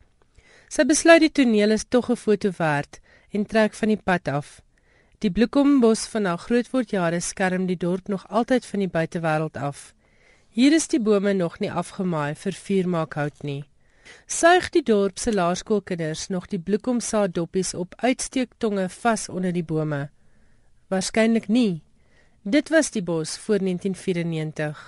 [0.69, 3.01] Sy besluit die toneel is tog 'n foto werd
[3.33, 4.61] en trek van die pad af.
[5.19, 9.95] Die bloekombos van haar grootwordjare skerm die dorp nog altyd van die buitewêreld af
[10.51, 13.61] Hier is die bome nog nie afgemaai vir vuurmaakhout nie.
[14.27, 20.09] Suig die dorp se laerskoolkinders nog die bloekomsaad doppies op uitsteektonge vas onder die bome?
[20.91, 21.85] Waarskynlik nie.
[22.43, 24.81] Dit was die bos voor 1994.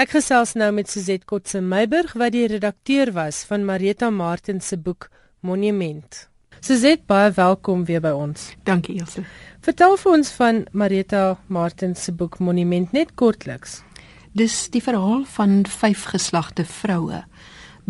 [0.00, 4.80] Ek gesels nou met Suzette Kotse Meiburg wat die redakteur was van Marita Martin se
[4.80, 5.10] boek
[5.44, 6.24] Monument.
[6.60, 8.54] Suzette, baie welkom weer by ons.
[8.64, 9.28] Dankie, Elsje.
[9.60, 13.82] Vertel vir ons van Marita Martin se boek Monument net kortliks.
[14.30, 17.24] Dis die verhaal van vyf geslagte vroue.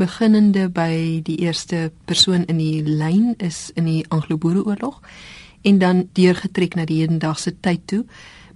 [0.01, 5.03] Beginnende by die eerste persoon in die lyn is in die Anglo-Boereoorlog
[5.69, 8.07] en dan deurgetrek na die hedendaagse tyd toe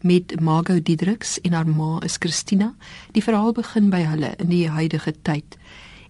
[0.00, 2.70] met Margot Diedriks en haar ma is Christina.
[3.12, 5.58] Die verhaal begin by hulle in die huidige tyd.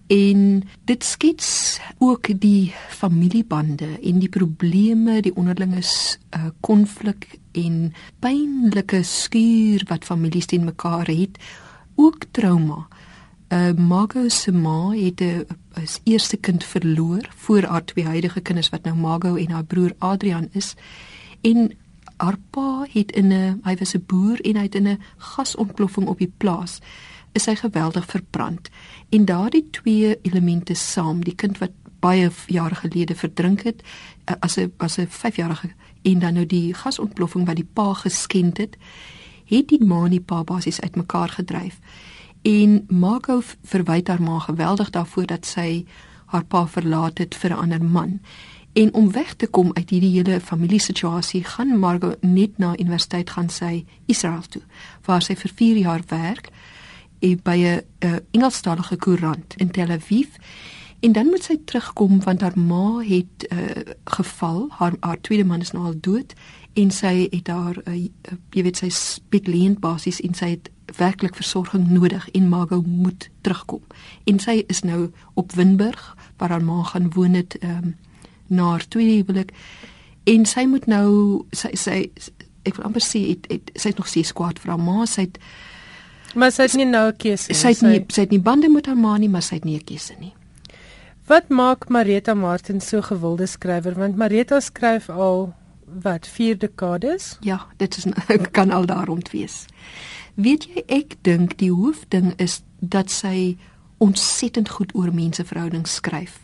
[0.07, 7.91] En dit skets ook die familiebande en die probleme, die onderlinge uh, konflik en
[8.23, 11.41] pynlike skuur wat families teen mekaar het
[11.95, 12.87] ook trauma.
[13.49, 18.69] Uh Margot se ma het 'n as eerste kind verloor voor haar twee huidige kinders
[18.69, 20.75] wat nou Margot en haar broer Adrian is.
[21.41, 21.71] En
[22.17, 26.07] haar pa het in 'n hy was 'n boer en hy het in 'n gasontploffing
[26.07, 26.79] op die plaas
[27.31, 28.69] is hy geweldig verbrand.
[29.09, 33.83] En daardie twee elemente saam, die kind wat baie jare gelede verdrink het
[34.29, 35.69] uh, as 'n as 'n 5-jarige
[36.01, 38.77] en dan nou die gasontploffing wat die pa geskend het
[39.45, 41.79] het die ma en die pa basies uitmekaar gedryf.
[42.41, 45.85] En Marco verwyd haar ma geweldig daarvoor dat sy
[46.25, 48.19] haar pa verlaat het vir 'n ander man.
[48.73, 53.49] En om weg te kom uit hierdie hele familiesituasie, gaan Margot net na universiteit gaan
[53.49, 54.61] sy Israel toe,
[55.05, 56.49] waar sy vir 4 jaar werk
[57.19, 60.27] eh, by 'n uh, Engelstalige koerant in Tel Aviv.
[60.99, 65.61] En dan moet sy terugkom want haar ma het uh, geval, haar haar tweede man
[65.61, 66.33] is nou al dood
[66.75, 67.95] en sy het haar uh,
[68.51, 68.89] jy weet sy
[69.33, 73.81] bedleend basies en sy het werklik versorging nodig en Margot moet terugkom.
[74.29, 77.95] En sy is nou op Winburg waar haar ma gaan woon het um,
[78.47, 79.53] na haar tweede huwelik.
[80.23, 81.07] En sy moet nou
[81.51, 81.97] sy sy
[82.65, 85.05] ek wil amper sê het, het sy het nog steeds kwaad vir haar ma.
[85.09, 85.39] Sy het
[86.35, 88.85] maar sy het nie nou 'n keuse sy het nie sy het nie bande met
[88.85, 90.33] haar ma nie maar sy het nie 'n keuse nie.
[91.25, 93.95] Wat maak Marita Martin so gewilde skrywer?
[93.95, 95.53] Want Marita skryf al
[96.01, 98.05] wat 4 dekades ja dit is
[98.57, 99.65] kan al daarom wees
[100.33, 103.57] weet jy ek dink die hoofding is dat sy
[103.97, 106.39] ontsettend goed oor menseverhoudings skryf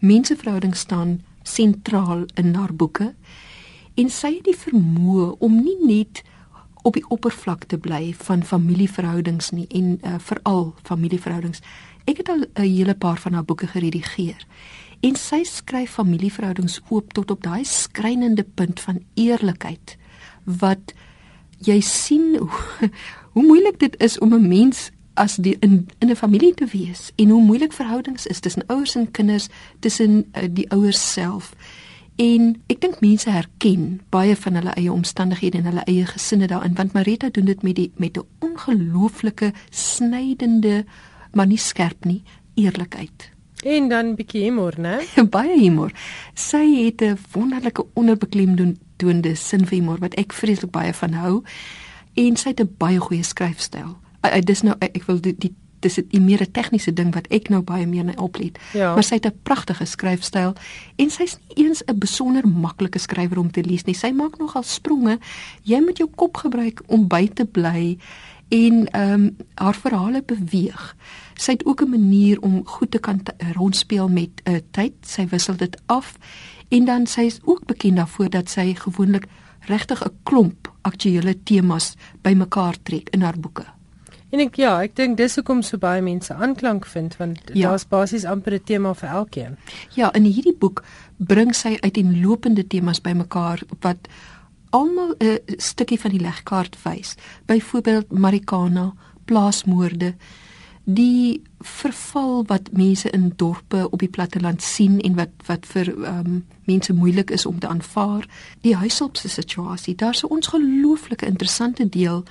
[0.00, 3.14] menseverhoudings staan sentraal in haar boeke
[3.94, 6.22] en sy het die vermoë om nie net
[6.82, 11.60] op die oppervlak te bly van familieverhoudings nie en uh, veral familieverhoudings.
[12.08, 14.46] Ek het al 'n hele paar van haar boeke geredigeer.
[15.00, 19.96] En sy skryf familieverhoudings oop tot op daai skrynende punt van eerlikheid
[20.44, 20.92] wat
[21.64, 22.90] jy sien hoe,
[23.32, 27.12] hoe moeilik dit is om 'n mens as die in in 'n familie te wees
[27.16, 31.54] en hoe moeilik verhoudings is tussen ouers en kinders, tussen uh, die ouers self.
[32.16, 36.74] En ek dink mense herken baie van hulle eie omstandighede en hulle eie gesinne daarin
[36.74, 40.84] want Marita doen dit met die met 'n ongelooflike snydende
[41.32, 42.22] maar nie skerp nie
[42.54, 43.39] eerlikheid.
[43.64, 45.00] En dan bietjie humor, né?
[45.36, 45.92] baie humor.
[46.34, 51.42] Sy het 'n wonderlike onderbeklemdoende sin vir humor wat ek vreeslik baie van hou
[52.14, 55.96] en sy het 'n baie goeie skryfstyl uh, dis nou ek wil die, die dis
[55.96, 58.58] 'n meer 'n tegniese ding wat ek nou baie meer na oplet.
[58.72, 58.94] Ja.
[58.94, 60.52] Maar sy het 'n pragtige skryfstyl
[60.96, 63.94] en sy's nie eens 'n besonder maklike skrywer om te lees nie.
[63.94, 65.18] Sy maak nogal spronge.
[65.62, 67.98] Jy moet jou kop gebruik om by te bly
[68.50, 70.96] en ehm um, haar verhale beweeg.
[71.34, 73.22] Sy het ook 'n manier om goed te kan
[73.54, 74.92] rondspeel met 'n uh, tyd.
[75.00, 76.18] Sy wissel dit af
[76.68, 79.26] en dan sy is ook bekend daarvoor dat sy gewoonlik
[79.60, 83.64] regtig 'n klomp aktuelle temas bymekaar trek in haar boeke.
[84.30, 87.68] En ek ja, ek dink dis hoekom so baie mense aanklank vind want ja.
[87.68, 89.56] daar's basies amper 'n tema vir elkeen.
[89.94, 90.84] Ja, in hierdie boek
[91.16, 94.08] bring sy uiteenlopende temas bymekaar wat
[94.70, 97.14] almal 'n stukkie van die legkaart wys.
[97.46, 100.14] Byvoorbeeld Marikana, plaasmoorde,
[100.84, 106.46] die verval wat mense in dorpe op die platteland sien en wat wat vir um,
[106.64, 108.26] mense moeilik is om te aanvaar,
[108.60, 109.94] die huishulpse situasie.
[109.94, 112.24] Daar's 'n ongelooflike interessante deel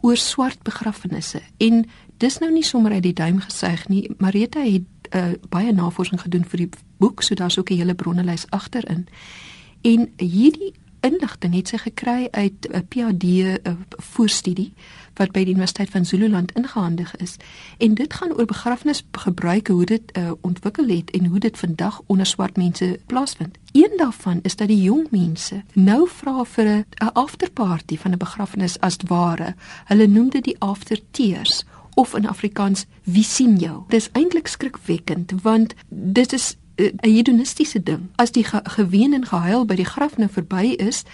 [0.00, 1.84] oor swart begrafnisse en
[2.16, 4.10] dis nou nie sommer uit die duim gesuig nie.
[4.18, 4.82] Marita het
[5.14, 9.06] uh, baie navorsing gedoen vir die boek, so daar's ook 'n hele bronnelys agterin.
[9.82, 10.72] En hierdie
[11.06, 13.24] inligting het sy gekry uit 'n PhD
[13.62, 14.72] 'n voorstudie
[15.16, 17.36] wat by die Universiteit van Zululand ingehandig is.
[17.78, 22.26] En dit gaan oor begrafnisgebruike, hoe dit uh, ontwikkel het en hoe dit vandag onder
[22.26, 23.58] swart mense plaasvind.
[23.72, 28.80] Een daarvan is dat die jong mense nou vra vir 'n afterparty van 'n begrafnis
[28.80, 29.54] as ware.
[29.84, 31.64] Hulle noem dit die aftertears
[31.94, 33.82] of in Afrikaans wie sien jou.
[33.88, 38.08] Dis eintlik skrikwekkend want dit is 'n hedonistiese ding.
[38.16, 41.04] As die ge geween en gehuil by die graf nou verby is,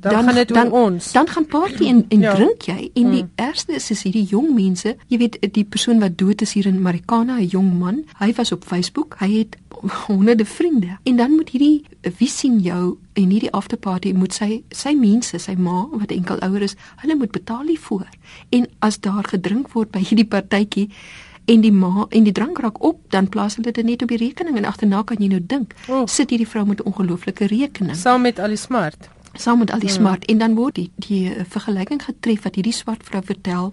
[0.00, 1.12] dan, dan gaan dit oor ons.
[1.12, 2.34] Dan gaan party en en ja.
[2.34, 3.30] drink jy en die mm.
[3.34, 6.82] ergste is is hierdie jong mense, jy weet die persoon wat dood is hier in
[6.82, 9.56] Marikana, 'n jong man, hy was op Facebook, hy het
[10.06, 10.98] honderde vriende.
[11.02, 11.84] En dan moet hierdie
[12.18, 16.62] wie sien jou en hierdie afterparty moet sy sy mense, sy ma wat enkel ouer
[16.62, 18.08] is, hulle moet betaal hiervoor.
[18.48, 20.88] En as daar gedrink word by hierdie partytjie
[21.44, 24.20] en die ma en die drank raak op, dan plaas hulle dit net op die
[24.20, 26.06] rekening en agterna kan jy nou dink, oh.
[26.06, 27.96] sit hierdie vrou met 'n ongelooflike rekening.
[27.96, 29.08] Saam met al die smart.
[29.34, 29.98] Saam met al die hmm.
[29.98, 33.72] smart en dan word die die eh, vergelyking getref wat hierdie swart vrou vertel.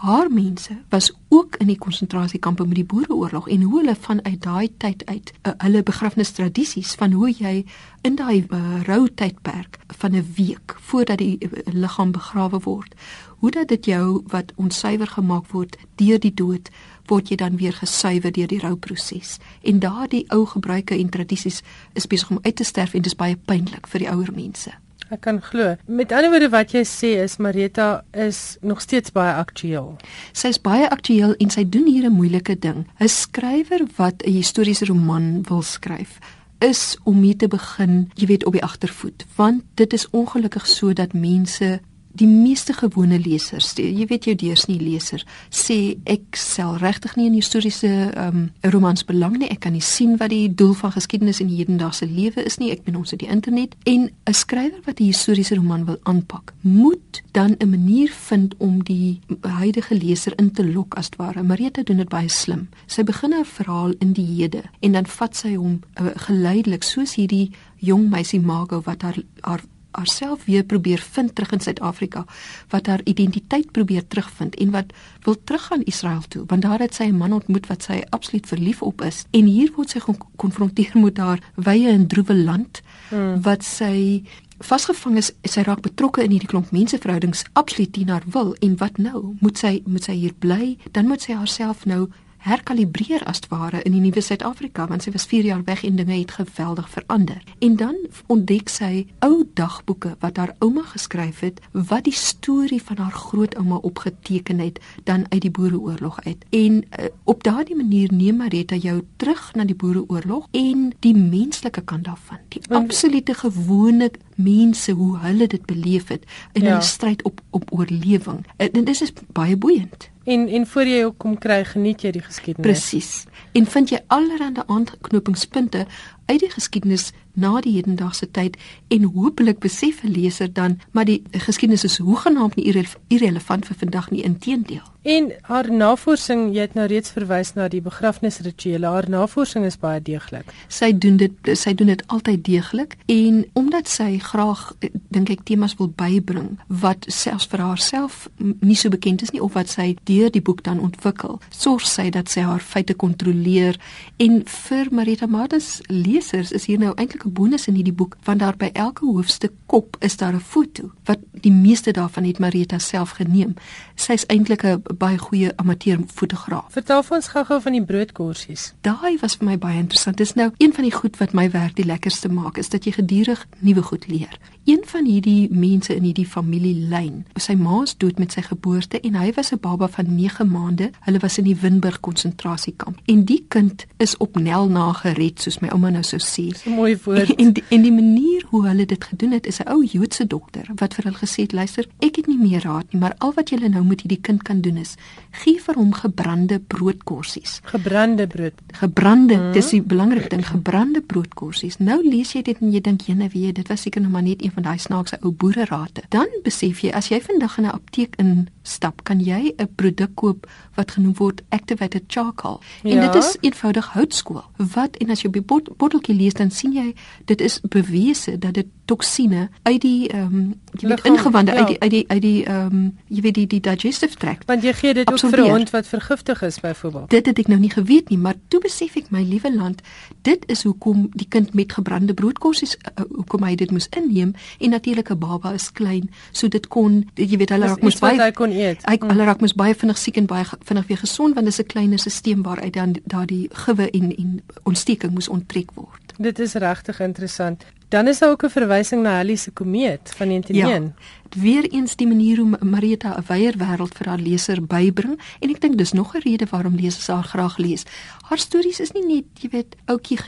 [0.00, 4.70] Haar mense was ook in die konsentrasiekampe met die Boereoorlog en hoe hulle vanuit daai
[4.76, 7.66] tyd uit uh, hulle begrafnistradisies van hoe jy
[8.02, 12.94] in daai uh, rou tydperk van 'n week voordat die uh, liggaam begrawe word,
[13.38, 16.70] hoe dat dit jou wat onsuiwer gemaak word deur die dood
[17.10, 19.38] word jy dan weer gesuiwer deur die rouproses.
[19.62, 21.62] En daardie ou gebruike en tradisies
[21.98, 24.72] is besig om uit te sterf en dit is baie pynlik vir die ouer mense.
[25.10, 25.74] Ek kan glo.
[25.90, 29.96] Met ander woorde wat jy sê is Marita is nog steeds baie aktueel.
[30.32, 32.86] Sy is baie aktueel en sy doen hier 'n moeilike ding.
[33.00, 36.20] 'n Skrywer wat 'n historiese roman wil skryf,
[36.60, 40.92] is om mee te begin, jy weet, op die agtervoet, want dit is ongelukkig so
[40.92, 41.80] dat mense
[42.12, 47.28] die meeste gewone lesers, die, jy weet jou deursnee leser, sê ek sel regtig nie
[47.30, 49.50] in historiese um, romans belang nie.
[49.52, 52.72] Ek kan nie sien wat die doel van geskiedenis in hedendaagse lewe is nie.
[52.74, 56.52] Ek ben ons op die internet en 'n skrywer wat 'n historiese roman wil aanpak,
[56.60, 61.42] moet dan 'n manier vind om die huidige leser in te lok as ware.
[61.42, 62.68] Marita doen dit baie slim.
[62.86, 67.14] Sy begin 'n verhaal in die hede en dan vat sy hom uh, geleidelik soos
[67.14, 72.24] hierdie jong meisie Margot wat haar haar haarself weer probeer vind terug in Suid-Afrika
[72.68, 77.04] wat haar identiteit probeer terugvind en wat wil teruggaan Israel toe want daar het sy
[77.04, 81.18] 'n man ontmoet wat sy absoluut verlief op is en hier word sy gekonfronteer met
[81.18, 83.42] haar wye en droewe land hmm.
[83.42, 84.22] wat sy
[84.60, 88.98] vasgevang is sy raak betrokke in hierdie klomp menseverhoudings absoluut teen haar wil en wat
[88.98, 92.08] nou moet sy moet sy hier bly dan moet sy haarself nou
[92.40, 96.16] herkalibreer as ware in die nuwe Suid-Afrika want sy was 4 jaar weg en dinge
[96.18, 97.42] het geweldig verander.
[97.58, 97.96] En dan
[98.32, 103.76] ontdek sy ou dagboeke wat haar ouma geskryf het wat die storie van haar grootouma
[103.76, 106.44] opgeteken het dan uit die Boereoorlog uit.
[106.50, 111.84] En uh, op daardie manier neem Marita jou terug na die Boereoorlog en die menslike
[111.84, 112.38] kant daarvan.
[112.48, 116.80] Die absolute gewone mense hoe hulle dit beleef het in ja.
[116.80, 118.46] stryd op op oorlewing.
[118.56, 120.09] En dit is baie boeiend.
[120.24, 122.66] En en voor jy ook kom kry, geniet jy die geskiedenis.
[122.66, 123.24] Presies.
[123.52, 125.86] En vind jy allerlei aanknopingspunte
[126.26, 128.56] uit die geskiedenis na die hedendaagse tyd
[128.88, 133.76] en hopelik besef 'n leser dan maar die geskiedenis is hoegenaamd nie irre irrelevant vir
[133.76, 134.86] vandag nie inteendeel.
[135.02, 138.84] En haar navorsing, jy het nou reeds verwys na die begrafnisrituele.
[138.84, 140.50] Haar navorsing is baie deeglik.
[140.68, 144.66] Sy doen dit sy doen dit altyd deeglik en omdat sy graag
[145.08, 149.56] dink ek temas wil bybring wat selfs vir haarself nie so bekend is nie of
[149.56, 153.80] wat sy deur die boek dan ontwikkel, sorg sy dat sy haar feite kontroleer
[154.20, 158.40] en vir Marita Mardes lesers is hier nou eintlik 'n bonus in hierdie boek want
[158.40, 162.78] daar by elke hoofstuk kop is daar 'n foto wat die meeste daarvan het Marita
[162.78, 163.54] self geneem.
[163.96, 166.72] Sy's eintlik 'n baie goeie amateurfotograaf.
[166.72, 168.74] Vertel vir ons gou-gou van die broodkorsies.
[168.86, 170.16] Daai was vir my baie interessant.
[170.16, 172.92] Dis nou een van die goed wat my werk die lekkerste maak is dat jy
[172.92, 174.38] gedurig nuwe goed leer.
[174.64, 179.16] Een van hierdie mense in hierdie familielyn, sy ma is dood met sy geboorte en
[179.18, 180.90] hy was 'n baba van 9 maande.
[181.00, 182.98] Hulle was in die Winburg konsentrasiekamp.
[183.06, 186.52] En die kind is op Nel na gered soos my ouma nou sou sê.
[186.66, 187.34] 'n mooi woord.
[187.40, 190.66] En die, en die manier hoe hulle dit gedoen het is 'n ou Joodse dokter
[190.74, 193.48] wat vir hulle gesê het: "Luister, ek het nie meer raad nie, maar al wat
[193.48, 194.94] julle nou met hierdie kind kan doen is
[195.42, 198.52] gee vir hom gebrande broodkorsies." Gebrande brood.
[198.80, 199.52] Gebrande, mm -hmm.
[199.52, 201.78] dis die belangrike ding, gebrande broodkorsies.
[201.78, 204.42] Nou lees jy dit en jy dink, "Jene, wie, dit was seker nog maar net
[204.42, 208.16] een van daai snaakse ou boererate." Dan besef jy as jy vandag in 'n apteek
[208.16, 212.60] instap, kan jy 'n produk koop wat genoem word activated charcoal.
[212.82, 213.12] En ja.
[213.12, 214.44] dit is eenvoudig houtskool.
[214.56, 218.38] Wat en as jy op die bot, botteltjie lees dan sien jy dit is bewese
[218.38, 221.58] dat dit toksine uit die ehm um, jy weet ingewande ja.
[221.58, 224.46] uit die uit die uit die ehm um, jy weet die die digestive tract.
[224.50, 225.38] Want jy gee dit absorbeer.
[225.38, 227.10] ook vir 'n hond wat vergiftig is byvoorbeeld.
[227.10, 229.82] Dit het ek nou nie geweet nie, maar toe besef ek my liewe land,
[230.22, 234.70] dit is hoekom die kind met gebrande broodkorsies uh, hoekom hy dit moes inneem en
[234.70, 238.30] natuurlik 'n baba is klein, so dit kon jy weet hulle raak mos baie hy
[238.30, 238.82] kon eet.
[238.84, 239.08] Hy, mm.
[239.08, 241.66] Hulle raak mos baie vinnig siek en baie vinnig weer gesond want dit is 'n
[241.66, 246.14] kleiner stelsel waaruit dan daardie gewe en en ontsteking moes onttrek word.
[246.18, 247.64] Dit is regtig interessant.
[247.90, 250.82] Dan is daar ook 'n verwysing na Halley se komeet van 1901.
[250.82, 255.60] Ja, Weereens die manier hoe Marita 'n wyeer wêreld vir haar leser bybring en ek
[255.60, 257.82] dink dis nog 'n rede waarom lesers haar graag lees.
[258.28, 260.18] Haar stories is nie net, jy weet, ouetjie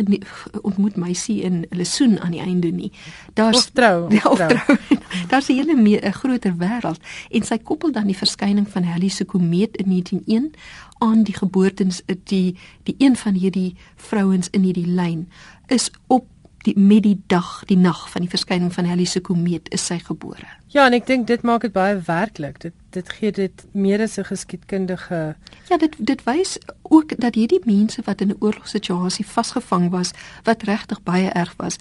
[0.62, 2.92] ontmoet meisie in lesoen aan die einde nie.
[3.32, 4.48] Daar's trou, ja, trou.
[4.48, 4.78] trou.
[5.30, 7.00] Daar's 'n hele meer 'n groter wêreld
[7.30, 10.50] en sy koppel dan die verskyning van Halley se komeet in 1901
[10.98, 15.28] aan die geboortes die die een van hierdie vrouens in hierdie lyn
[15.66, 16.26] is op
[16.62, 19.98] die met die dag, die nag van die verskyning van Halley se komeet is sy
[19.98, 20.46] gebore.
[20.72, 22.60] Ja, en ek dink dit maak dit baie werklik.
[22.62, 25.36] Dit dit gee dit meer as 'n geskiedkundige
[25.68, 30.10] Ja, dit dit wys ook dat hierdie mense wat in 'n oorlogssituasie vasgevang was,
[30.44, 31.76] wat regtig baie erg was.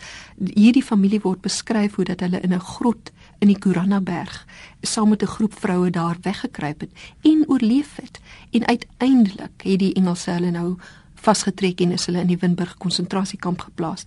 [0.54, 4.46] Hierdie familie word beskryf hoe dat hulle in 'n grot in die Kuranaberg
[4.82, 8.20] saam met 'n groep vroue daar weggekruip het en oorleef het.
[8.52, 10.78] En uiteindelik het die Engelse hulle nou
[11.16, 14.06] vasgetrek en is hulle in die Winburg konsentrasiekamp geplaas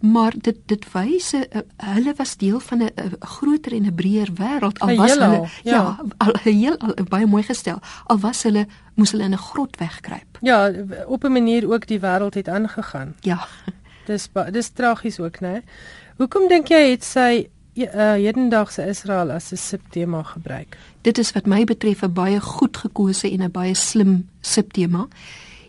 [0.00, 1.40] maar dit dit wys uh,
[1.76, 6.00] hulle was deel van 'n groter en 'n breër wêreld al was hulle ja, ja
[6.16, 7.78] al heel al, baie mooi gestel.
[8.04, 10.38] Al was hulle moes hulle in 'n grot wegkruip.
[10.40, 10.72] Ja
[11.06, 13.14] op 'n manier ook die wêreld het aangegaan.
[13.20, 13.46] Ja.
[14.06, 15.62] Dis dis tragies ook né?
[16.16, 20.76] Hoekom dink jy het sy uh, hedendaagse Israel as 'n subtema gebruik?
[21.00, 25.08] Dit is wat my betref 'n baie goed gekose en 'n baie slim subtema.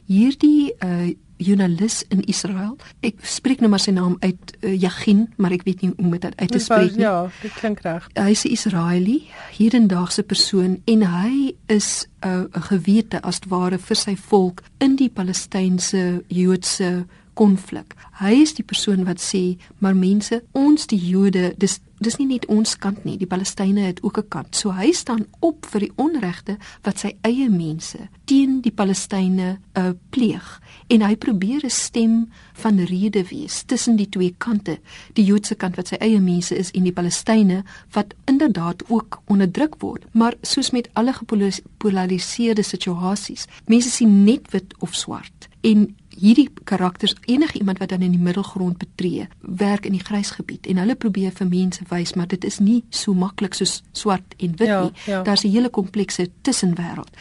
[0.05, 2.77] Hierdie uh, joernalis in Israel.
[3.05, 6.15] Ek spreek nou maar sy naam uit uh, Yagin, maar ek weet nie hoe om
[6.15, 7.05] dit uit te spreek nie.
[7.05, 8.09] Ja, dit klink reg.
[8.13, 9.17] Hy is 'n Israeli,
[9.57, 15.09] hierdendaagse persoon en hy is 'n uh, gewete as ware vir sy volk in die
[15.09, 17.93] Palestynse Joodse konflik.
[18.19, 22.45] Hy is die persoon wat sê, maar mense, ons die Jode, dis dis nie net
[22.51, 24.55] ons kant nie, die Palestynë het ook 'n kant.
[24.55, 29.91] So hy staan op vir die onregte wat sy eie mense teen die Palestynë uh,
[30.09, 34.79] pleeg en hy probeer 'n stem van rede wees tussen die twee kante,
[35.13, 39.75] die Joodse kant wat sy eie mense is en die Palestynë wat inderdaad ook onderdruk
[39.79, 40.05] word.
[40.13, 47.15] Maar soos met alle gepolariseerde situasies, mense sien net wit of swart en hierdie karakters
[47.25, 51.31] enige iemand wat dan in die middelgrond betree, werk in die grysgebied en hulle probeer
[51.31, 54.93] vir mense wys maar dit is nie so maklik soos swart en wit ja, nie.
[55.05, 55.21] Ja.
[55.23, 57.11] Daar's 'n hele komplekse tussenwêreld.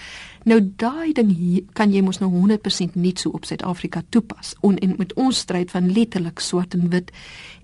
[0.44, 4.76] Nou daai ding hier kan jy mos nou 100% nie so op Suid-Afrika toepas on,
[4.78, 7.10] en met ons stryd van letterlik swart en wit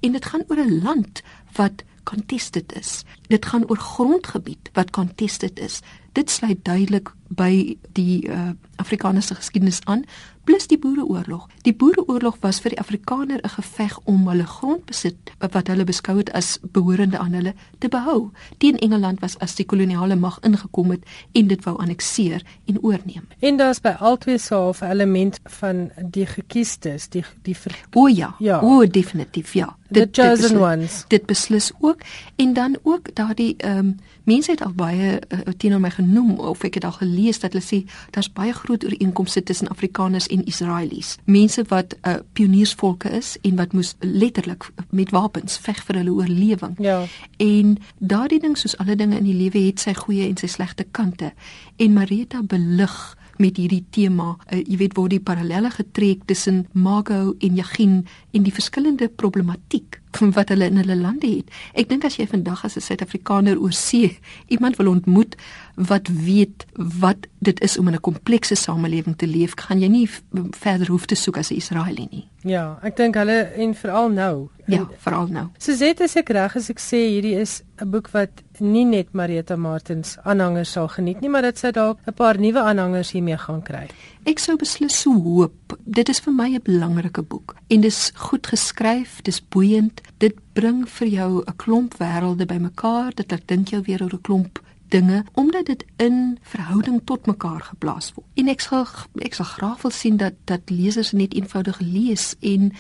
[0.01, 1.23] en dit gaan oor 'n land
[1.57, 3.05] wat contested is.
[3.29, 5.81] Dit gaan oor grondgebied wat contested is.
[6.13, 10.05] Dit sluit duidelik by die uh, Afrikaanse geskiedenis aan
[10.45, 11.49] plus die boereoorlog.
[11.63, 16.33] Die boereoorlog was vir die Afrikaner 'n geveg om hulle grondbesit wat hulle beskou het
[16.33, 18.31] as behorende aan hulle te behou.
[18.59, 23.27] Teen Engeland was as die koloniale mag ingekom het en dit wou annekteer en oorneem.
[23.39, 27.57] En daar's by albei so 'n element van die gekiesdes, die die.
[27.95, 28.61] O ja, ja.
[28.61, 29.77] o definitief ja.
[29.89, 31.05] Dit, the chosen dit beslis, ones.
[31.09, 32.01] Dit beslis ook
[32.37, 36.63] en dan ook daardie ehm um, mense het al baie uh, teenoor my genoem of
[36.65, 41.17] ek het al gelees dat hulle sê daar's baie groot ooreenkomste tussen Afrikaners en Israelies.
[41.25, 46.13] Mense wat 'n uh, pioniersvolke is en wat moes letterlik met wapens veg vir hulle
[46.13, 46.75] oorlewing.
[46.79, 47.05] Ja.
[47.37, 50.87] En daardie ding soos alle dinge in die lewe het sy goeie en sy slegte
[50.91, 51.33] kante.
[51.77, 54.37] En Marita belig met hierdie tema.
[54.51, 60.01] Uh, jy weet waar die parallelle getrek tussen Mago en Jagin en die verskillende problematiek
[60.37, 61.51] wat hulle in hulle lande het.
[61.79, 64.19] Ek dink as jy vandag as 'n Suid-Afrikaner oor see
[64.49, 65.37] iemand wil ontmoet
[65.77, 70.09] wat weet wat dit is om in 'n komplekse samelewing te leef, gaan jy nie
[70.51, 72.29] verder hoef te soek as 'n Israeliet nie.
[72.43, 74.49] Ja, ek dink hulle en veral nou.
[74.67, 75.49] Ja, veral nou.
[75.59, 79.57] Suzette, as ek reg is, ek sê hierdie is 'n boek wat nie net Marita
[79.57, 83.63] Martins aanhangers sal geniet nie, maar dit sou dalk 'n paar nuwe aanhangers hiermee gaan
[83.63, 83.89] kry.
[84.25, 85.79] Ek sou beslis so hoop.
[85.85, 90.01] Dit is vir my 'n belangrike boek en dis goed geskryf, dis boeiend.
[90.19, 93.15] Dit bring vir jou 'n klomp wêrelde bymekaar.
[93.15, 94.61] Dit laat dink jou weer oor 'n klomp
[94.93, 98.27] dinge omdat dit in verhouding tot mekaar geplaas word.
[98.35, 98.87] En ek sal
[99.25, 102.71] ek sal graag wil sien dat dat lesers net eenvoudig lees en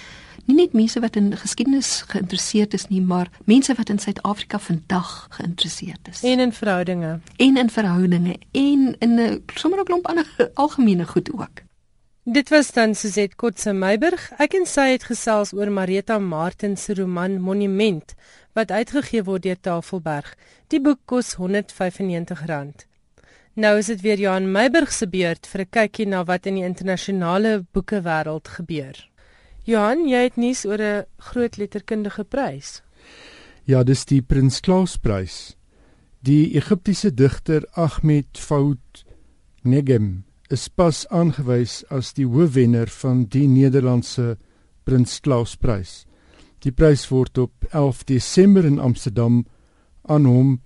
[0.44, 5.26] nie net mense wat in geskiedenis geïnteresseerd is nie, maar mense wat in Suid-Afrika vandag
[5.38, 6.22] geïnteresseerd is.
[6.26, 7.18] En in verhoudinge.
[7.36, 11.62] En in verhoudinge en in 'n sommer 'n klomp ander algemene goed ook.
[12.24, 14.28] Dit was dan Suzette Kotse Meiburg.
[14.38, 18.14] Ek en sy het gesels oor Marita Martin se roman Monument
[18.52, 20.34] wat uitgegee word deur Tafelberg.
[20.68, 22.86] Die boek kos R195.
[23.54, 26.64] Nou is dit weer Johan Meiburg se beurt vir 'n kykie na wat in die
[26.64, 28.96] internasionale boekewêreld gebeur.
[29.64, 32.82] Johan, jy het nuus oor 'n groot letterkundige prys.
[33.64, 35.56] Ja, dis die Prins Klaus prys.
[36.20, 39.04] Die Egiptiese digter Ahmed Foud
[39.62, 44.36] Negem is pas aangewys as die hoofwenner van die Nederlandse
[44.84, 46.06] Prins Claus Prys.
[46.62, 49.40] Die prys word op 11 Desember in Amsterdam
[50.06, 50.60] aan hom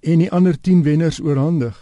[0.00, 1.74] en die ander 10 wenners oorhandig.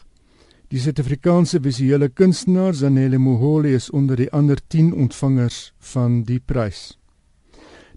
[0.70, 6.96] Die Suid-Afrikaanse visuele kunstenaar Zanele Moholi is onder die ander 10 ontvangers van die prys.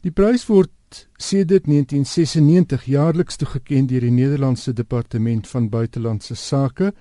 [0.03, 0.71] Die prys word
[1.17, 6.91] sedert 1996 jaarliks toegekend deur die Nederlandse Departement van Buitelandse Sake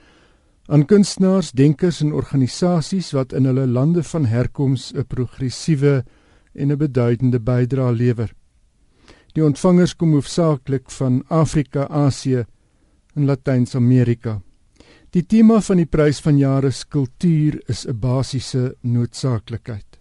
[0.70, 6.04] aan kunstenaars, denkers en organisasies wat in hulle lande van herkoms 'n progressiewe
[6.54, 8.30] en 'n beduidende bydrae lewer.
[9.32, 12.44] Die ontvangers kom hoofsaaklik van Afrika, Asië
[13.14, 14.40] en Latyns-Amerika.
[15.12, 19.98] Die tema van die prys van jare is kultuur is 'n basiese noodsaaklikheid.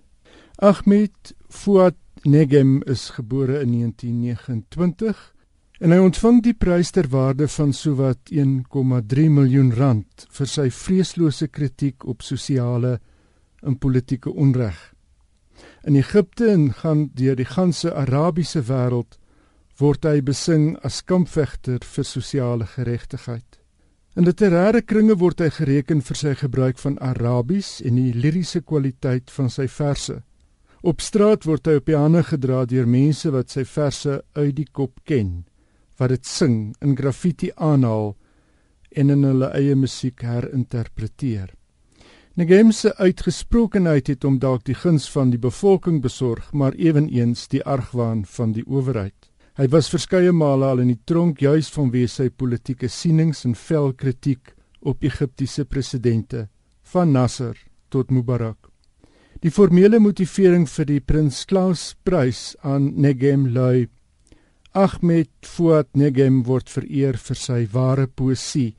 [0.60, 5.34] Ahmed Fuad Negem is gebore in 1929
[5.82, 11.48] En hy ontvang die prys ter waarde van sowat 1,3 miljoen rand vir sy vreeslose
[11.50, 13.00] kritiek op sosiale
[13.66, 14.78] en politieke onreg.
[15.90, 19.18] In Egipte en gaan deur die ganse Arabiese wêreld
[19.82, 23.58] word hy besing as kampvegter vir sosiale geregtigheid.
[24.16, 29.32] In literêre kringe word hy gereken vir sy gebruik van Arabies en die liriese kwaliteit
[29.32, 30.20] van sy verse.
[30.84, 34.68] Op straat word hy op die hande gedra deur mense wat sy verse uit die
[34.68, 35.42] kop ken
[36.02, 38.16] wat dit sing in graffiti aanhaal
[38.98, 41.52] en in hulle eie musiek herinterpreteer.
[42.40, 47.62] Negem se uitgesprokenheid het hom dalk die guns van die bevolking besorg, maar ewenigs die
[47.64, 49.31] argwaan van die owerheid.
[49.62, 53.92] Hy was verskeie male al in die tronk juis vanweë sy politieke sienings en vel
[53.94, 54.56] kritiek
[54.90, 56.48] op Egiptiese presidente
[56.94, 57.60] van Nasser
[57.94, 58.72] tot Mubarak.
[59.46, 63.86] Die formele motivering vir die Prins Klaus Prys aan Negem lui
[64.74, 68.72] Ahmed Fuad Negem word vereer vir sy ware poësie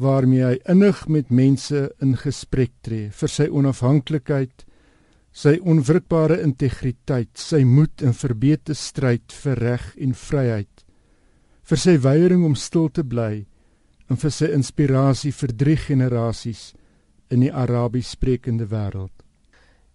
[0.00, 4.64] waarmee hy innig met mense in gesprek tree vir sy onafhanklikheid,
[5.34, 10.84] sy onwrikbare integriteit, sy moed en verbeete stryd vir reg en vryheid,
[11.64, 13.44] vir sy weiering om stil te bly
[14.10, 16.72] en vir sy inspirasie vir drie generasies
[17.34, 19.12] in die Arabies sprekende wêreld.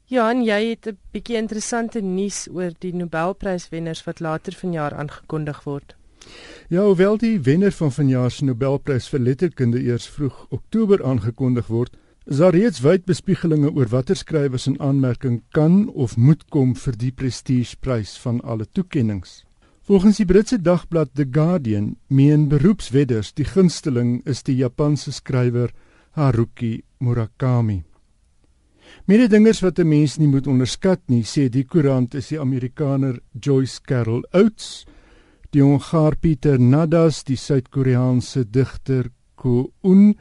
[0.10, 5.64] Ja, en jy het 'n bietjie interessante nuus oor die Nobelpryswenners wat later vanjaar aangekondig
[5.64, 5.96] word.
[6.68, 11.96] Ja, hoewel die wenner van vanjaar se Nobelprys vir letterkunde eers vroeg Oktober aangekondig word,
[12.30, 16.94] is daar reeds wyd bespiegelinge oor watter skrywers in aanmerking kan of moet kom vir
[17.02, 19.26] die prestigeprys van alle toekenninge.
[19.90, 25.74] Volgens die Britse dagblad The Guardian, meen beroepswedders die gunsteling is die Japanse skrywer
[26.14, 27.82] Haruki Murakami.
[29.06, 33.82] Mededingers wat 'n mens nie moet onderskat nie, sê die koerant is die Amerikaner Joyce
[33.82, 34.86] Carol Oates,
[35.50, 40.16] die Hongaar Pieter Nadas, die Suid-Koreaanse digter Ko Un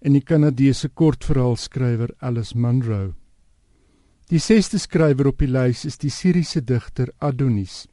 [0.00, 3.14] en die Kanadese kortverhaalskrywer Alice Munro.
[4.28, 7.86] Die sesde skrywer op die lys is die Syriese digter Adonis.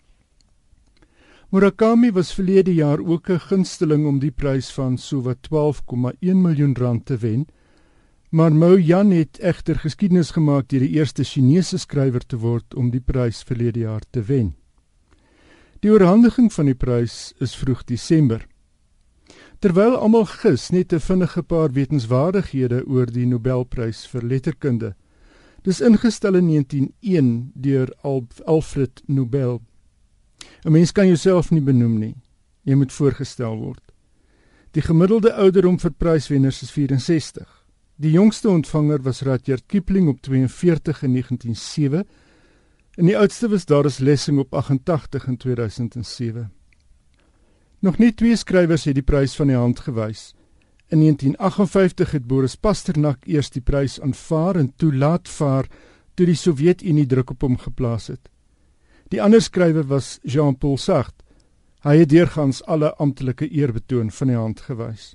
[1.54, 7.06] Murakami was verlede jaar ook 'n gunsteling om die prys van sowat 12,1 miljoen rand
[7.06, 7.48] te wen.
[8.30, 12.90] Maar Mo Yan het egter geskiedenis gemaak deur die eerste Chinese skrywer te word om
[12.92, 14.56] die prys verlede jaar te wen.
[15.80, 18.48] Die oorhandiging van die prys is vroeg Desember.
[19.66, 24.94] Terwyl almal gis net 'n vinnige paar wetenskapwaardighede oor die Nobelprys vir letterkunde.
[25.64, 27.90] Dis ingestel in 1901 deur
[28.46, 29.62] Alfred Nobel.
[30.66, 32.16] 'n Mens kan jouself nie benoem nie.
[32.62, 33.82] Jy moet voorgestel word.
[34.72, 37.66] Die gemiddelde ouderdom vir pryswenners is 64.
[37.96, 42.06] Die jongste ontvanger was Rudyard Kipling op 42 in 1907
[42.98, 46.52] en die oudste was Doris Lessing op 88 in 2007.
[47.80, 50.34] Nog nie twee skrywers het die prys van die hand gewys.
[50.88, 55.68] In 1958 het Boris Pasternak eers die prys aanvaar en toe laat vaar
[56.14, 58.30] toe die Sowjetunie druk op hom geplaas het.
[59.10, 61.26] Die ander skrywer was Jean-Paul Sartre.
[61.86, 65.14] Hy het deurgangs alle amptelike eerbetoon van die hand gewys.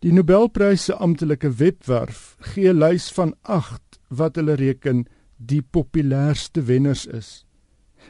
[0.00, 5.04] Die Nobelprys se amptelike webwerf gee 'n lys van 8 wat hulle reken
[5.36, 7.44] die populairste wenners is.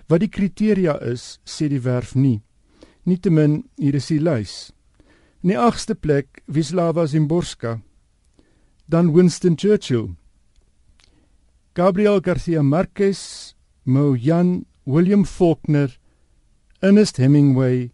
[0.07, 2.43] Wat die kriteria is, sê die werf nie.
[3.05, 4.73] Nietemin hier is die lys.
[5.43, 7.81] In die 8ste plek Wisława Szymborska,
[8.89, 10.15] dan Winston Churchill,
[11.75, 15.99] Gabriel Garcia Marquez, Mo Yan, William Faulkner,
[16.81, 17.91] Ernest Hemingway,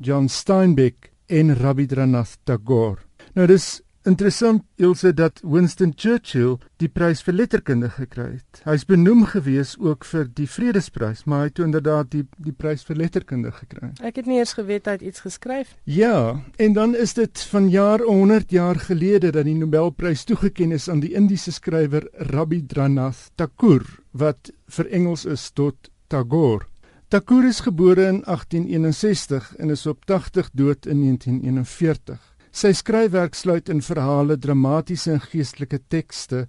[0.00, 3.02] John Steinbeck en Rabindranath Tagore.
[3.34, 8.60] Nou dis interessant Ilse dat Winston Churchill die prys vir letterkunde gekry het.
[8.66, 13.00] Hy's benoem gewees ook vir die Vredesprys, maar hy het inderdaad die die prys vir
[13.00, 13.92] letterkunde gekry.
[14.04, 15.74] Ek het nie eers geweet hy het iets geskryf.
[15.88, 20.88] Ja, en dan is dit van jaar 100 jaar gelede dat die Nobelprys toegekend is
[20.88, 26.66] aan die Indiese skrywer Rabindranath Tagore wat vir Engels is tot Tagore.
[27.08, 32.33] Tagore is gebore in 1861 en is op 80 dood in 1941.
[32.54, 36.44] Sy skryfwerk sluit in verhale, dramatiese en geestelike tekste,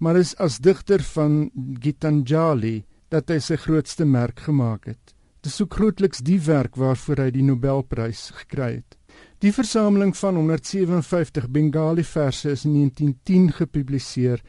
[0.00, 1.50] maar is as digter van
[1.84, 2.78] Gitanjali
[3.12, 5.12] dat hy sy grootste merk gemaak het.
[5.44, 8.96] Dit is ook grootliks die werk waarvoor hy die Nobelprys gekry het.
[9.44, 14.40] Die versameling van 157 Bengali verse is in 1910 gepubliseer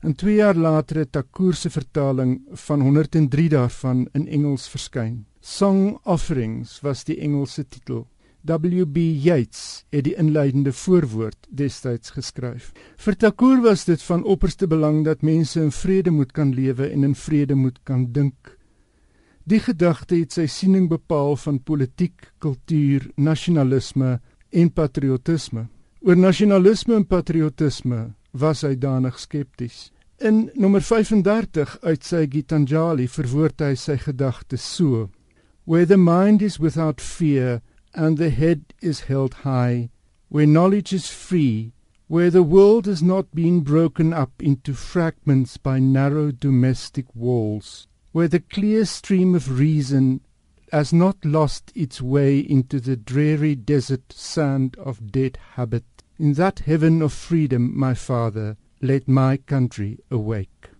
[0.00, 5.26] en 2 jaar later het Tagore se vertaling van 103 daarvan in Engels verskyn.
[5.44, 8.06] Song Offerings was die Engelse titel.
[8.44, 8.96] W.B.
[9.24, 12.72] Yeats het die inleidende voorwoord destyds geskryf.
[13.00, 17.08] Vir Tagore was dit van opperste belang dat mense in vrede moet kan lewe en
[17.08, 18.58] in vrede moet kan dink.
[19.48, 24.18] Die gedagte het sy siening bepaal van politiek, kultuur, nasionalisme
[24.52, 25.66] en patriotisme.
[26.04, 29.90] Oor nasionalisme en patriotisme was hy danig skepties.
[30.20, 35.08] In nommer 35 uit sy Gitanjali verwoord hy sy gedagtes so:
[35.64, 37.62] Where the mind is without fear
[37.94, 39.90] and the head is held high,
[40.28, 41.72] where knowledge is free,
[42.08, 48.28] where the world has not been broken up into fragments by narrow domestic walls, where
[48.28, 50.20] the clear stream of reason
[50.72, 55.84] has not lost its way into the dreary desert sand of dead habit.
[56.18, 60.70] In that heaven of freedom, my father, Let My Country Awake.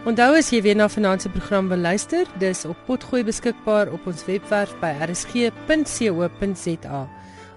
[0.06, 4.06] Onthou as jy weer na vanaand se program wil luister, dis op potgooi beskikbaar op
[4.06, 7.08] ons webwerf by rsg.co.za.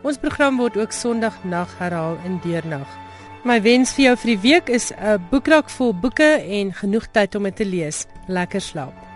[0.01, 3.02] Ons program word ook Sondagnag herhaal in deernag.
[3.43, 7.35] My wens vir jou vir die week is 'n boekrak vol boeke en genoeg tyd
[7.35, 8.05] om dit te lees.
[8.27, 9.12] Lekker slaap.